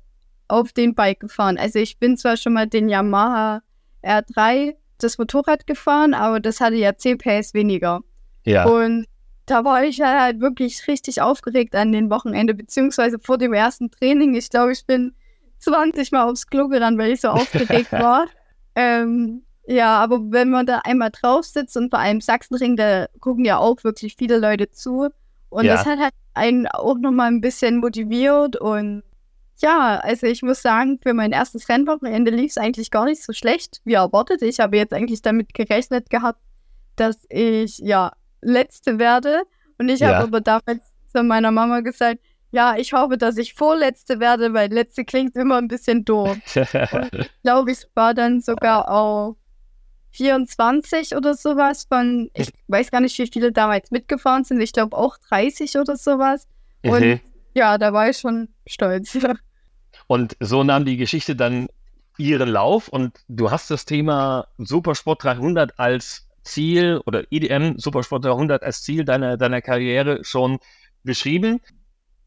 [0.48, 1.58] auf den Bike gefahren.
[1.58, 3.62] Also ich bin zwar schon mal den Yamaha
[4.02, 8.00] R3 das Motorrad gefahren, aber das hatte ja 10 PS weniger.
[8.44, 8.66] Ja.
[8.66, 9.06] Und
[9.46, 14.34] da war ich halt wirklich richtig aufgeregt an den Wochenende, beziehungsweise vor dem ersten Training.
[14.34, 15.14] Ich glaube, ich bin
[15.58, 18.26] 20 Mal aufs Klo gerannt, weil ich so aufgeregt war.
[18.74, 23.44] Ähm, ja, aber wenn man da einmal drauf sitzt und bei einem Sachsenring, da gucken
[23.44, 25.08] ja auch wirklich viele Leute zu.
[25.48, 25.74] Und ja.
[25.74, 28.56] das hat halt einen auch nochmal ein bisschen motiviert.
[28.56, 29.02] Und
[29.58, 33.32] ja, also ich muss sagen, für mein erstes Rennwochenende lief es eigentlich gar nicht so
[33.32, 34.42] schlecht, wie erwartet.
[34.42, 36.40] Ich habe jetzt eigentlich damit gerechnet gehabt,
[36.96, 38.12] dass ich ja
[38.44, 39.42] Letzte werde.
[39.78, 40.08] Und ich ja.
[40.08, 40.82] habe aber damals
[41.12, 42.20] zu meiner Mama gesagt,
[42.50, 46.36] ja, ich hoffe, dass ich Vorletzte werde, weil Letzte klingt immer ein bisschen doof.
[46.54, 49.36] ich glaube, ich war dann sogar auch
[50.12, 54.60] 24 oder sowas von, ich weiß gar nicht, wie viele damals mitgefahren sind.
[54.60, 56.46] Ich glaube auch 30 oder sowas.
[56.84, 57.20] Und mhm.
[57.54, 59.18] ja, da war ich schon stolz.
[60.06, 61.68] Und so nahm die Geschichte dann
[62.18, 68.62] ihren Lauf und du hast das Thema Supersport 300 als Ziel oder IDM Supersport 300
[68.62, 70.58] als Ziel deiner, deiner Karriere schon
[71.02, 71.60] beschrieben.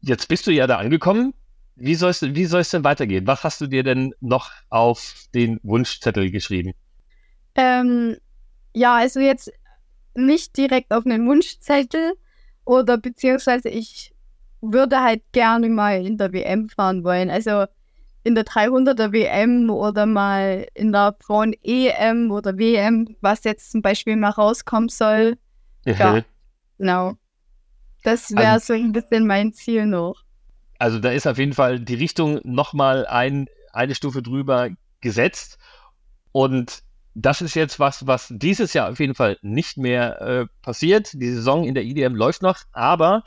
[0.00, 1.34] Jetzt bist du ja da angekommen.
[1.76, 3.26] Wie soll es wie soll's denn weitergehen?
[3.26, 6.74] Was hast du dir denn noch auf den Wunschzettel geschrieben?
[7.54, 8.16] Ähm,
[8.74, 9.52] ja, also jetzt
[10.14, 12.14] nicht direkt auf einen Wunschzettel
[12.64, 14.12] oder beziehungsweise ich
[14.60, 17.30] würde halt gerne mal in der WM fahren wollen.
[17.30, 17.66] Also
[18.24, 23.82] in der 300er WM oder mal in der Frauen EM oder WM, was jetzt zum
[23.82, 25.38] Beispiel mal rauskommen soll.
[25.84, 26.22] Ja,
[26.78, 27.14] genau.
[28.02, 30.22] Das wäre also, so ein bisschen mein Ziel noch.
[30.78, 35.58] Also da ist auf jeden Fall die Richtung nochmal ein, eine Stufe drüber gesetzt.
[36.32, 36.82] Und
[37.14, 41.10] das ist jetzt was, was dieses Jahr auf jeden Fall nicht mehr äh, passiert.
[41.14, 43.24] Die Saison in der IDM läuft noch, aber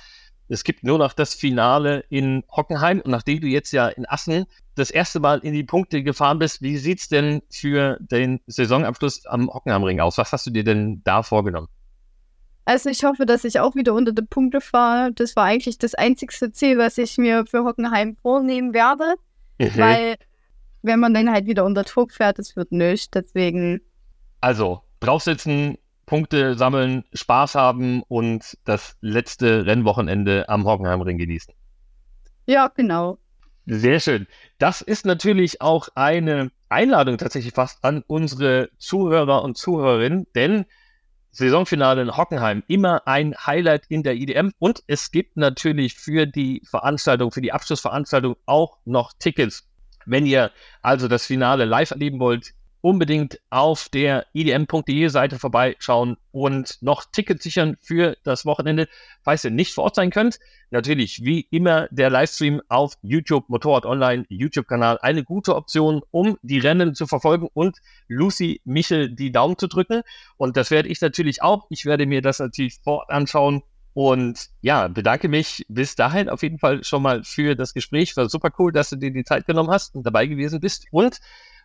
[0.51, 2.99] es gibt nur noch das Finale in Hockenheim.
[2.99, 4.45] Und nachdem du jetzt ja in Assen
[4.75, 9.25] das erste Mal in die Punkte gefahren bist, wie sieht es denn für den Saisonabschluss
[9.25, 10.17] am Hockenheimring aus?
[10.17, 11.67] Was hast du dir denn da vorgenommen?
[12.65, 15.11] Also ich hoffe, dass ich auch wieder unter die Punkte fahre.
[15.13, 19.15] Das war eigentlich das einzigste Ziel, was ich mir für Hockenheim vornehmen werde.
[19.57, 19.77] Mhm.
[19.77, 20.15] Weil
[20.81, 23.09] wenn man dann halt wieder unter Druck fährt, es wird nichts.
[23.09, 23.79] Deswegen.
[24.41, 25.77] Also draufsitzen,
[26.11, 31.53] Punkte sammeln, Spaß haben und das letzte Rennwochenende am Hockenheimring genießen.
[32.47, 33.17] Ja, genau.
[33.65, 34.27] Sehr schön.
[34.57, 40.65] Das ist natürlich auch eine Einladung tatsächlich fast an unsere Zuhörer und Zuhörerinnen, denn
[41.31, 46.61] Saisonfinale in Hockenheim immer ein Highlight in der IDM und es gibt natürlich für die
[46.69, 49.65] Veranstaltung, für die Abschlussveranstaltung auch noch Tickets.
[50.05, 50.51] Wenn ihr
[50.81, 57.43] also das Finale live erleben wollt, unbedingt auf der idm.de Seite vorbeischauen und noch Tickets
[57.43, 58.87] sichern für das Wochenende,
[59.23, 60.39] falls ihr nicht vor Ort sein könnt.
[60.71, 66.59] Natürlich, wie immer, der Livestream auf YouTube, Motorrad Online, YouTube-Kanal, eine gute Option, um die
[66.59, 67.77] Rennen zu verfolgen und
[68.07, 70.01] Lucy Michel die Daumen zu drücken.
[70.37, 71.67] Und das werde ich natürlich auch.
[71.69, 73.63] Ich werde mir das natürlich vor Ort anschauen
[73.93, 78.15] Und ja, bedanke mich bis dahin auf jeden Fall schon mal für das Gespräch.
[78.15, 81.19] War super cool, dass du dir die Zeit genommen hast und dabei gewesen bist und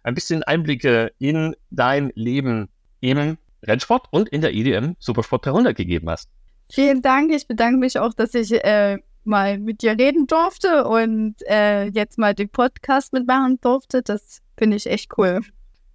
[0.07, 2.69] ein bisschen Einblicke in dein Leben
[3.01, 6.31] im Rennsport und in der IDM Supersport 300 gegeben hast.
[6.71, 7.33] Vielen Dank.
[7.33, 12.19] Ich bedanke mich auch, dass ich äh, mal mit dir reden durfte und äh, jetzt
[12.19, 14.03] mal den Podcast mitmachen durfte.
[14.03, 15.41] Das finde ich echt cool.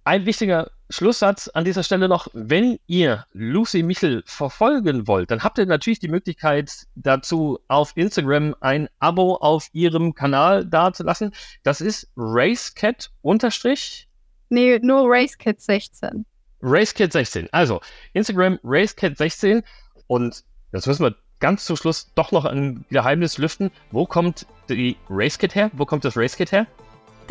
[0.04, 5.58] Ein wichtiger Schlusssatz an dieser Stelle noch, wenn ihr Lucy Michel verfolgen wollt, dann habt
[5.58, 11.32] ihr natürlich die Möglichkeit dazu auf Instagram ein Abo auf ihrem Kanal dazulassen.
[11.62, 14.08] Das ist Racecat unterstrich.
[14.48, 16.26] Nee, nur Racecat 16.
[16.60, 17.48] Racecat 16.
[17.52, 17.80] Also
[18.12, 19.62] Instagram Racecat 16
[20.08, 20.42] und
[20.72, 23.70] jetzt müssen wir ganz zum Schluss doch noch ein Geheimnis lüften.
[23.92, 25.70] Wo kommt die Racecat her?
[25.74, 26.66] Wo kommt das Racecat her?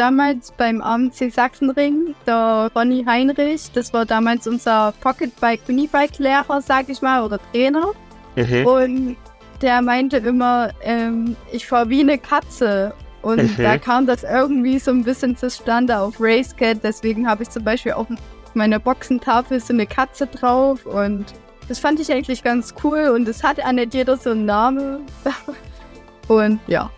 [0.02, 6.90] Damals beim AMC Sachsenring, der Ronny Heinrich, das war damals unser Pocketbike Unibike Lehrer, sag
[6.90, 7.92] ich mal, oder Trainer.
[8.36, 8.66] Mhm.
[8.66, 9.18] Und
[9.62, 12.96] der meinte immer, ähm, ich fahre wie eine Katze.
[13.22, 13.62] Und mhm.
[13.62, 16.80] da kam das irgendwie so ein bisschen zustande auf Racecat.
[16.82, 18.08] Deswegen habe ich zum Beispiel auf
[18.56, 20.84] meiner Boxentafel so eine Katze drauf.
[20.88, 21.26] Und
[21.68, 23.12] das fand ich eigentlich ganz cool.
[23.14, 25.02] Und es hat ja nicht jeder so einen Namen.
[26.28, 26.90] und ja.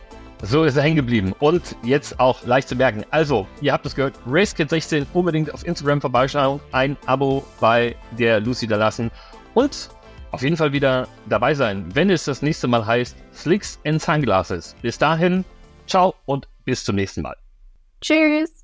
[0.46, 1.34] So ist er hängen geblieben.
[1.40, 3.06] Und jetzt auch leicht zu merken.
[3.12, 8.68] Also, ihr habt es gehört, RaceKid16 unbedingt auf Instagram vorbeischauen, ein Abo bei der Lucy
[8.68, 9.10] da lassen
[9.54, 9.90] und
[10.32, 14.76] auf jeden Fall wieder dabei sein, wenn es das nächste Mal heißt Slicks and Sunglasses.
[14.82, 15.46] Bis dahin,
[15.88, 17.38] ciao und bis zum nächsten Mal.
[18.02, 18.63] Tschüss.